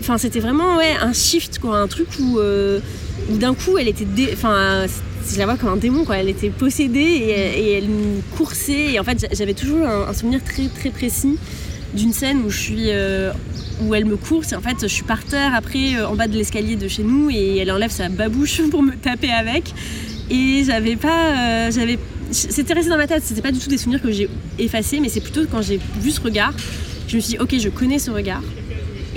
[0.00, 2.80] enfin c'était vraiment ouais un shift quoi, un truc où, euh,
[3.28, 4.86] d'un coup elle était, enfin
[5.32, 6.16] je la vois comme un démon, quoi.
[6.16, 8.92] Elle était possédée et, elle me coursait.
[8.92, 11.38] Et en fait, j'avais toujours un, souvenir très précis
[11.94, 13.32] d'une scène où je euh,
[13.94, 14.52] elle me course.
[14.52, 17.02] Et en fait je suis par terre après euh, en bas de l'escalier de chez
[17.02, 19.72] nous et elle enlève sa babouche pour me taper avec.
[20.30, 21.98] Et j'avais pas euh, j'avais
[22.30, 23.24] c'était resté dans ma tête.
[23.24, 24.28] C'était pas du tout des souvenirs que j'ai
[24.58, 26.52] effacés mais c'est plutôt quand j'ai vu ce regard
[27.08, 28.42] je me suis dit ok je connais ce regard.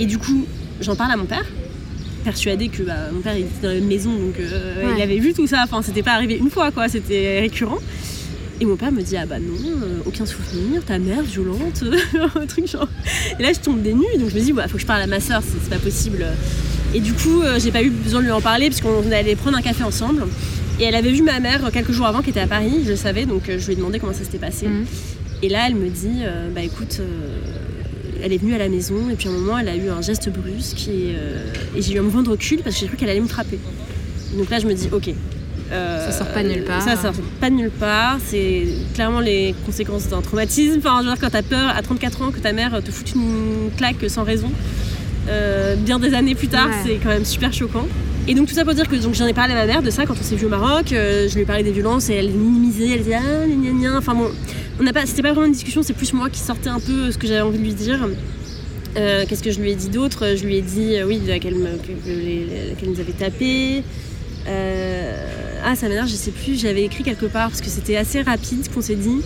[0.00, 0.46] Et du coup
[0.80, 1.46] j'en parle à mon père
[2.24, 5.46] persuadée que bah, mon père était dans la maison, donc euh, il avait vu tout
[5.46, 5.60] ça.
[5.62, 6.88] Enfin, c'était pas arrivé une fois, quoi.
[6.88, 7.78] C'était récurrent.
[8.60, 11.84] Et mon père me dit ah bah non, euh, aucun souvenir, ta mère violente,
[12.36, 12.88] un truc genre.
[13.38, 15.02] Et là je tombe des nues, donc je me dis bah faut que je parle
[15.02, 16.24] à ma soeur, c'est pas possible.
[16.94, 19.56] Et du coup euh, j'ai pas eu besoin de lui en parler puisqu'on allait prendre
[19.56, 20.24] un café ensemble.
[20.78, 22.96] Et elle avait vu ma mère quelques jours avant qui était à Paris, je le
[22.96, 24.68] savais, donc je lui ai demandé comment ça s'était passé.
[24.68, 24.86] Mhm.
[25.42, 26.22] Et là elle me dit
[26.54, 27.00] bah écoute
[28.24, 30.00] elle est venue à la maison et puis à un moment elle a eu un
[30.00, 31.44] geste brusque et, euh,
[31.76, 33.58] j'ai eu un mouvement de recul parce que j'ai cru qu'elle allait me frapper.
[34.38, 35.10] Donc là je me dis ok.
[35.72, 36.82] Euh, ça sort pas de nulle part.
[36.82, 38.18] Ça sort pas de nulle part.
[38.24, 38.64] C'est
[38.94, 40.78] clairement les conséquences d'un traumatisme.
[40.78, 43.12] Enfin, je veux dire, quand t'as peur à 34 ans que ta mère te foute
[43.14, 44.50] une claque sans raison,
[45.28, 47.86] euh, bien des années plus tard, c'est quand même super choquant.
[48.26, 50.06] Et donc tout ça pour dire que j'en ai parlé à ma mère de ça
[50.06, 50.86] quand on s'est vu au Maroc.
[50.90, 54.30] je lui ai parlé des violences et elle minimisait, elle disait ah gna Enfin bon,
[54.80, 57.18] on pas, c'était pas vraiment une discussion, c'est plus moi qui sortais un peu ce
[57.18, 58.08] que j'avais envie de lui dire.
[58.96, 60.34] Euh, qu'est-ce que je lui ai dit d'autre?
[60.36, 63.82] Je lui ai dit, euh, oui, qu'elle, nous avait tapé.
[64.46, 68.22] Euh, ah, ça m'énerve, je sais plus, j'avais écrit quelque part parce que c'était assez
[68.22, 69.20] rapide qu'on s'est dit.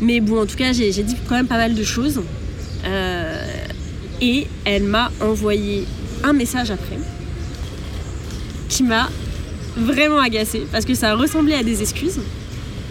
[0.00, 2.20] Mais bon, en tout cas, j'ai, dit quand même pas mal de choses.
[4.20, 5.84] et elle m'a envoyé
[6.24, 6.98] un message après
[8.68, 9.08] qui m'a
[9.76, 12.18] vraiment agacée parce que ça ressemblait à des excuses.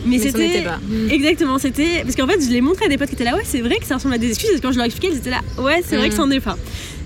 [0.05, 0.79] Mais, c'était pas.
[1.11, 3.41] exactement, c'était parce qu'en fait je l'ai montré à des potes qui étaient là, ouais
[3.43, 4.51] c'est vrai que ça ressemble à des excuses.
[4.55, 6.39] Et quand je leur expliquais, ils étaient là, ouais c'est vrai que ça en est
[6.39, 6.57] pas.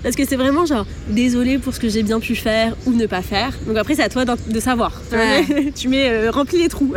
[0.04, 3.06] Parce que c'est vraiment genre désolé pour ce que j'ai bien pu faire ou ne
[3.06, 3.54] pas faire.
[3.66, 5.00] Donc après c'est à toi de savoir.
[5.10, 5.72] Ouais.
[5.74, 6.94] tu mets euh, remplis les trous.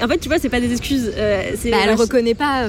[0.00, 1.10] Et en fait tu vois c'est pas des excuses.
[1.16, 2.68] euh, c'est Bah, elle vach- reconnaît pas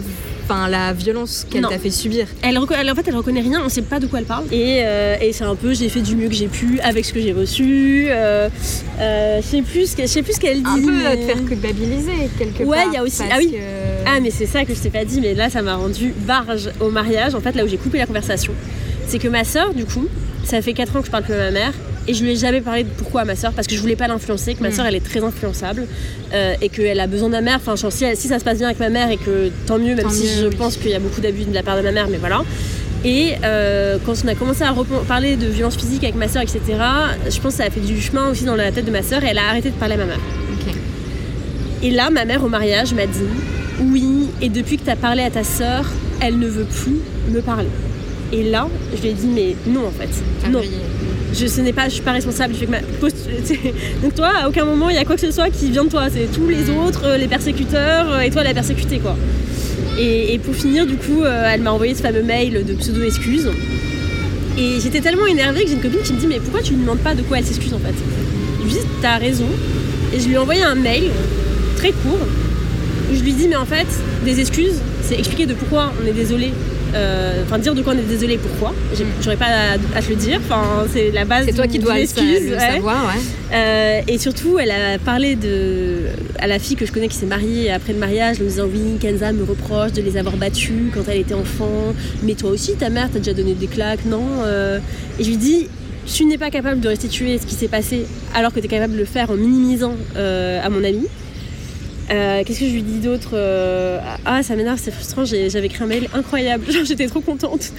[0.49, 2.27] enfin, la violence qu'elle t'a fait subir.
[2.41, 2.75] Elle, en fait,
[3.07, 4.45] elle reconnaît rien, on sait pas de quoi elle parle.
[4.51, 7.13] Et, euh, et c'est un peu, j'ai fait du mieux que j'ai pu avec ce
[7.13, 8.07] que j'ai reçu.
[8.09, 8.49] Euh,
[8.99, 10.69] euh, je sais plus ce qu'elle, je sais plus ce qu'elle dit.
[10.69, 12.85] Un peu mais- te faire culpabiliser quelque Ouais, part.
[12.91, 13.51] il y a aussi- ah oui.
[13.51, 13.57] que-
[14.09, 16.69] Ah, mais c'est ça que je t'ai pas dit, mais là, ça m'a rendu barge
[16.79, 17.35] au mariage.
[17.35, 18.53] En fait, là où j'ai coupé la conversation,
[19.07, 20.07] c'est que ma sœur, du coup,
[20.45, 21.73] ça fait 4 ans que je parle plus à ma mère.
[22.09, 23.95] Et je lui ai jamais parlé de pourquoi à ma sœur, parce que je voulais
[23.97, 24.73] pas l'influencer, que ma Mm.
[24.73, 25.85] sœur elle est très influençable
[26.33, 27.59] euh, et qu'elle a besoin de ma mère.
[27.65, 30.03] Enfin, si, si ça se passe bien avec ma mère et que tant mieux, même
[30.05, 30.55] Tant si mieux, je oui.
[30.55, 32.41] pense qu'il y a beaucoup d'abus de la part de ma mère, mais voilà.
[33.05, 34.73] Et euh, quand on a commencé à
[35.07, 36.59] parler de violence physique avec ma sœur, etc.,
[37.29, 39.23] je pense que ça a fait du chemin aussi dans la tête de ma sœur
[39.23, 40.19] et elle a arrêté de parler à ma mère.
[41.83, 43.19] Et là, ma mère au mariage m'a dit
[43.81, 45.85] Oui, et depuis que tu as parlé à ta sœur,
[46.21, 46.99] elle ne veut plus
[47.31, 47.67] me parler.
[48.33, 50.09] Et là, je lui ai dit Mais non, en fait.
[50.45, 50.59] Ah non.
[50.61, 50.69] oui.
[51.33, 52.79] Je, ce n'est pas, je suis pas responsable du fait que ma.
[52.99, 53.27] post-
[54.03, 55.89] Donc, toi, à aucun moment, il y a quoi que ce soit qui vient de
[55.89, 56.05] toi.
[56.11, 59.15] C'est tous les autres, euh, les persécuteurs, euh, et toi, la persécutée, quoi.
[59.99, 63.49] Et, et pour finir, du coup, euh, elle m'a envoyé ce fameux mail de pseudo-excuses.
[64.57, 66.81] Et j'étais tellement énervée que j'ai une copine qui me dit Mais pourquoi tu lui
[66.81, 67.93] demandes pas de quoi elle s'excuse en fait?
[68.59, 69.45] Je lui dis T'as raison.
[70.15, 71.09] Et je lui ai envoyé un mail
[71.75, 72.17] très court
[73.11, 73.85] où je lui dis Mais en fait,
[74.25, 76.51] des excuses, c'est expliquer de pourquoi on est désolé.
[76.95, 78.73] Euh, Enfin, dire de quoi on est désolé, pourquoi.
[78.95, 80.39] J'ai- J'aurais pas à, à te le dire.
[80.43, 82.59] Enfin, c'est la base C'est toi qui dois le, ouais.
[82.59, 83.21] savoir, ouais.
[83.53, 85.99] Euh, et surtout, elle a parlé de,
[86.39, 88.65] à la fille que je connais qui s'est mariée après le mariage, en me disant
[88.71, 91.93] oui, Kenza me reproche de les avoir battus quand elle était enfant.
[92.23, 94.79] Mais toi aussi, ta mère t'a déjà donné des claques, non Euh,
[95.19, 95.67] Et je lui dis,
[96.05, 98.93] tu n'es pas capable de restituer ce qui s'est passé alors que tu es capable
[98.93, 101.05] de le faire en minimisant à mon ami.
[102.09, 105.25] Euh, Qu'est-ce que je lui dis d'autre Euh, Ah, ça m'énerve, c'est frustrant.
[105.25, 106.65] j'ai- J'avais écrit un mail incroyable.
[106.71, 107.71] Genre, j'étais trop contente.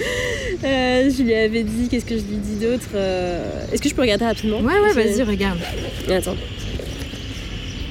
[0.64, 3.94] Euh, je lui avais dit, qu'est-ce que je lui dis d'autre Euh, Est-ce que je
[3.94, 4.58] peux regarder rapidement?
[4.60, 5.58] Ouais, ouais, vas-y, regarde.
[6.10, 6.36] Attends.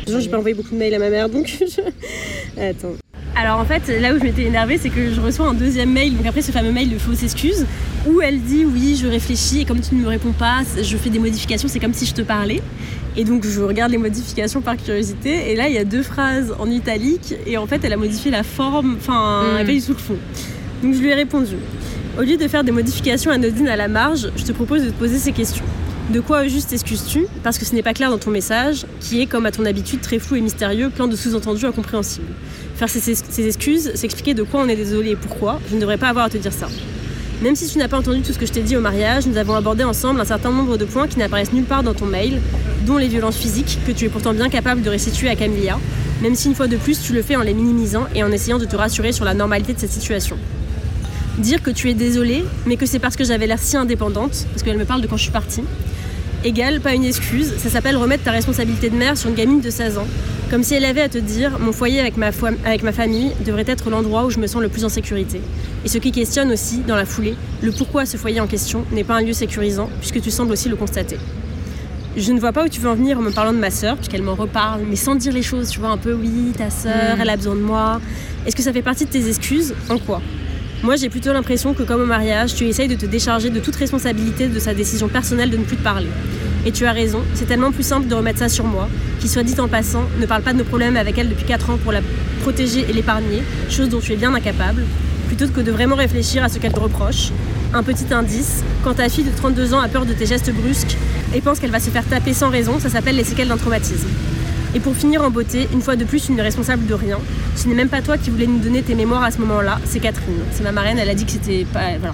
[0.06, 2.62] Toujours, j'ai pas envoyé beaucoup de mails à ma mère, donc je...
[2.62, 2.94] Attends.
[3.36, 6.16] Alors en fait, là où je m'étais énervée, c'est que je reçois un deuxième mail,
[6.16, 7.68] donc après ce fameux mail de fausses excuses,
[8.08, 11.12] où elle dit oui, je réfléchis et comme tu ne me réponds pas, je fais
[11.12, 12.62] des modifications, c'est comme si je te parlais.
[13.18, 16.54] Et donc je regarde les modifications par curiosité, et là il y a deux phrases
[16.60, 19.58] en italique, et en fait elle a modifié la forme, enfin, Mm.
[19.68, 20.18] elle tout le fond.
[20.84, 21.56] Donc je lui ai répondu.
[22.20, 24.96] Au lieu de faire des modifications anodines à la marge, je te propose de te
[24.96, 25.66] poser ces questions.
[26.14, 29.22] De quoi au juste t'excuses-tu Parce que ce n'est pas clair dans ton message, qui
[29.22, 32.32] est, comme à ton habitude, très flou et mystérieux, plein de sous-entendus incompréhensibles.
[32.76, 35.60] Faire ces, ces excuses, c'est expliquer de quoi on est désolé et pourquoi.
[35.70, 36.70] Je ne devrais pas avoir à te dire ça.
[37.42, 39.38] Même si tu n'as pas entendu tout ce que je t'ai dit au mariage, nous
[39.38, 42.42] avons abordé ensemble un certain nombre de points qui n'apparaissent nulle part dans ton mail,
[42.88, 45.78] dont les violences physiques, que tu es pourtant bien capable de restituer à Camilla,
[46.24, 48.58] même si une fois de plus tu le fais en les minimisant et en essayant
[48.58, 50.36] de te rassurer sur la normalité de cette situation.
[51.38, 54.64] Dire que tu es désolée, mais que c'est parce que j'avais l'air si indépendante, parce
[54.64, 55.62] qu'elle me parle de quand je suis partie,
[56.44, 59.70] égale pas une excuse, ça s'appelle remettre ta responsabilité de mère sur une gamine de
[59.70, 60.08] 16 ans.
[60.50, 63.32] Comme si elle avait à te dire mon foyer avec ma, foi- avec ma famille
[63.46, 65.42] devrait être l'endroit où je me sens le plus en sécurité.
[65.84, 69.04] Et ce qui questionne aussi, dans la foulée, le pourquoi ce foyer en question n'est
[69.04, 71.18] pas un lieu sécurisant, puisque tu sembles aussi le constater.
[72.16, 73.96] Je ne vois pas où tu veux en venir en me parlant de ma sœur,
[73.98, 77.16] puisqu'elle m'en reparle, mais sans dire les choses, tu vois, un peu oui, ta sœur,
[77.18, 77.22] Mm.
[77.22, 78.00] elle a besoin de moi.
[78.46, 79.76] Est-ce que ça fait partie de tes excuses?
[79.90, 80.22] En quoi?
[80.84, 83.76] Moi, j'ai plutôt l'impression que, comme au mariage, tu essayes de te décharger de toute
[83.76, 86.08] responsabilité de sa décision personnelle de ne plus te parler.
[86.68, 88.88] Et tu as raison, c'est tellement plus simple de remettre ça sur moi,
[89.20, 91.72] qui, soit dit en passant, ne parle pas de nos problèmes avec elle depuis 4
[91.72, 92.02] ans pour la
[92.44, 94.84] protéger et l'épargner, chose dont tu es bien incapable,
[95.28, 97.32] plutôt que de vraiment réfléchir à ce qu'elle te reproche.
[97.74, 100.96] Un petit indice, quand ta fille de 32 ans a peur de tes gestes brusques
[101.34, 104.08] et pense qu'elle va se faire taper sans raison, ça s'appelle les séquelles d'un traumatisme.
[104.78, 107.18] Et pour finir en beauté, une fois de plus, tu n'es responsable de rien.
[107.56, 110.00] Ce n'est même pas toi qui voulais nous donner tes mémoires à ce moment-là, c'est
[110.00, 110.38] Catherine.
[110.52, 112.14] C'est ma marraine, elle a dit que c'était pas, voilà,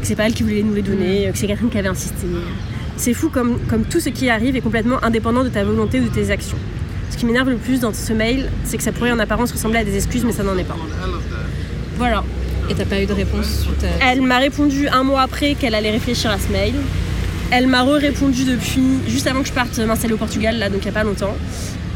[0.00, 2.28] que c'est pas elle qui voulait nous les donner, que c'est Catherine qui avait insisté.
[2.96, 6.04] C'est fou comme, comme tout ce qui arrive est complètement indépendant de ta volonté ou
[6.04, 6.58] de tes actions.
[7.10, 9.80] Ce qui m'énerve le plus dans ce mail, c'est que ça pourrait en apparence ressembler
[9.80, 10.76] à des excuses, mais ça n'en est pas.
[11.96, 12.22] Voilà.
[12.68, 14.12] Et t'as pas eu de réponse suite à...
[14.12, 16.74] Elle m'a répondu un mois après qu'elle allait réfléchir à ce mail.
[17.50, 20.84] Elle m'a re-répondu depuis, juste avant que je parte m'installer au Portugal, là, donc il
[20.84, 21.36] n'y a pas longtemps.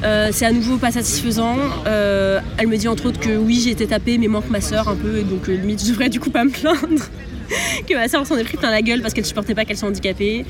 [0.04, 1.56] Euh, c'est à nouveau pas satisfaisant.
[1.86, 4.60] Euh, elle me dit entre autres que oui, j'ai été tapée, mais moins que ma
[4.60, 7.08] soeur un peu, et donc euh, limite, je devrais du coup pas me plaindre.
[7.88, 9.88] que ma soeur s'en est pris plein la gueule parce qu'elle supportait pas qu'elle soit
[9.88, 10.46] handicapée.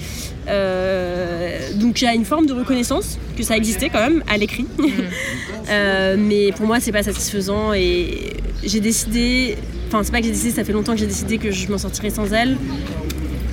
[1.75, 4.67] Donc a une forme de reconnaissance que ça existait quand même à l'écrit.
[5.69, 9.57] Mais pour moi, c'est pas satisfaisant et j'ai décidé.
[9.89, 11.79] Enfin, c'est pas que j'ai décidé, ça fait longtemps que j'ai décidé que je m'en
[11.79, 12.57] sortirais sans elle.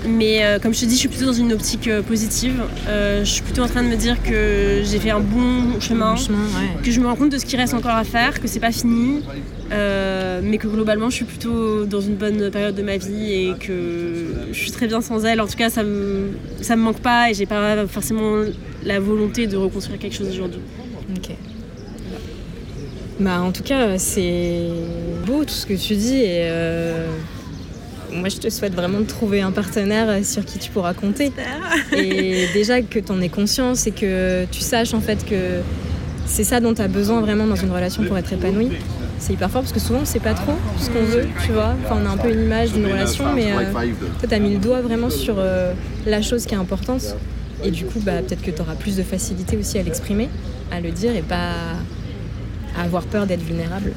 [0.07, 2.63] Mais euh, comme je te dis, je suis plutôt dans une optique euh, positive.
[2.87, 6.15] Euh, je suis plutôt en train de me dire que j'ai fait un bon chemin,
[6.83, 8.71] que je me rends compte de ce qui reste encore à faire, que c'est pas
[8.71, 9.21] fini,
[9.69, 14.25] mais que globalement je suis plutôt dans une bonne période de ma vie et que
[14.51, 15.39] je suis très bien sans elle.
[15.39, 16.31] En tout cas, ça me,
[16.61, 18.43] ça me manque pas et j'ai pas forcément
[18.83, 20.61] la volonté de reconstruire quelque chose aujourd'hui.
[21.15, 21.35] Ok.
[23.19, 24.69] Bah, en tout cas, c'est
[25.27, 26.49] beau tout ce que tu dis et
[28.13, 31.31] moi, je te souhaite vraiment de trouver un partenaire sur qui tu pourras compter.
[31.95, 35.61] Et déjà que tu en aies conscience et que tu saches en fait que
[36.25, 38.69] c'est ça dont tu as besoin vraiment dans une relation pour être épanoui.
[39.19, 41.75] C'est hyper fort parce que souvent on sait pas trop ce qu'on veut, tu vois.
[41.83, 43.71] Enfin, on a un peu une image d'une relation, mais euh,
[44.19, 45.73] toi, tu as mis le doigt vraiment sur euh,
[46.07, 47.15] la chose qui est importante.
[47.63, 50.27] Et du coup, bah, peut-être que tu auras plus de facilité aussi à l'exprimer,
[50.71, 51.51] à le dire et pas
[52.75, 53.91] à avoir peur d'être vulnérable.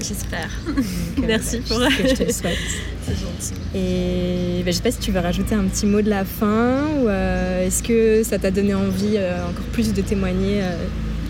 [0.00, 0.50] J'espère.
[1.26, 2.58] Merci pour ce que je te souhaite.
[3.06, 3.60] C'est gentil.
[3.74, 6.84] Et ben, je sais pas si tu veux rajouter un petit mot de la fin
[6.98, 10.72] ou euh, est-ce que ça t'a donné envie euh, encore plus de témoigner euh,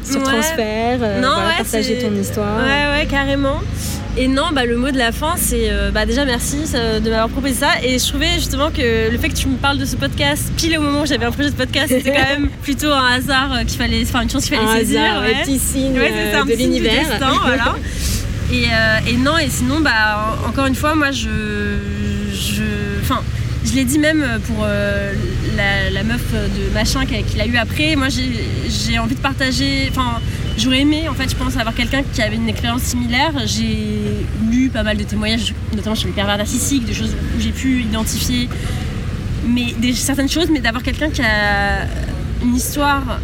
[0.05, 2.59] sur transfert, non, partager ton histoire?
[2.65, 3.61] Ouais, ouais, carrément.
[4.17, 7.55] Et non, bah, le mot de la fin, c'est bah, déjà merci de m'avoir proposé
[7.55, 7.69] ça.
[7.83, 10.77] Et je trouvais justement que le fait que tu me parles de ce podcast, pile
[10.79, 13.79] au moment où j'avais un projet de podcast, c'était quand même plutôt un hasard qu'il
[13.79, 15.01] fallait, enfin une chance qu'il fallait saisir.
[15.01, 15.43] Hasard, ouais.
[15.45, 17.21] petit signe de l'univers.
[17.45, 17.77] voilà.
[18.53, 21.29] Euh, et, non, et sinon, bah, encore une fois, moi, je.
[23.03, 23.23] enfin,
[23.65, 25.13] je l'ai dit même pour euh,
[25.93, 27.95] la, meuf de machin qu'il a eu après.
[27.97, 29.89] Moi, j'ai envie de partager.
[29.91, 30.21] Enfin,
[30.59, 33.33] j'aurais aimé, en fait, je pense, avoir quelqu'un qui avait une expérience similaire.
[33.47, 37.53] J'ai lu pas mal de témoignages, notamment sur les pervers narcissiques, des choses où j'ai
[37.53, 38.49] pu identifier
[39.47, 41.87] mais des, certaines choses, mais d'avoir quelqu'un qui a
[42.43, 43.21] une histoire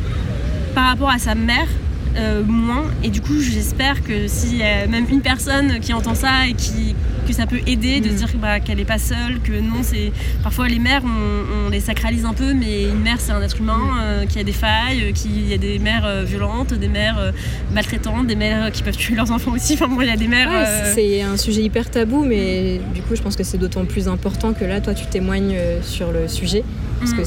[0.74, 1.68] par rapport à sa mère
[2.16, 2.84] euh, moins.
[3.02, 6.54] Et du coup, j'espère que si y a même une personne qui entend ça et
[6.54, 6.94] qui,
[7.26, 8.16] que ça peut aider de se mm.
[8.16, 10.12] dire bah, qu'elle n'est pas seule, que non, c'est
[10.42, 13.78] parfois les mères, on, les sacralise un peu, mais une mère, c'est un être humain
[13.78, 13.98] mm.
[14.00, 17.32] euh, qui a des failles, euh, qui y a des mères violentes, des mères
[17.74, 19.74] maltraitantes, des mères qui peuvent tuer leurs enfants aussi.
[19.76, 20.48] Enfin, bon, il y a des mères.
[20.94, 24.54] C'est un sujet hyper tabou, mais du coup, je pense que c'est d'autant plus important
[24.54, 26.64] que là, toi, tu témoignes sur le sujet.
[26.98, 27.26] Parce que mm.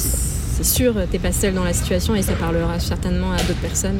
[0.57, 3.99] c'est sûr, t'es pas seule dans la situation et ça parlera certainement à d'autres personnes.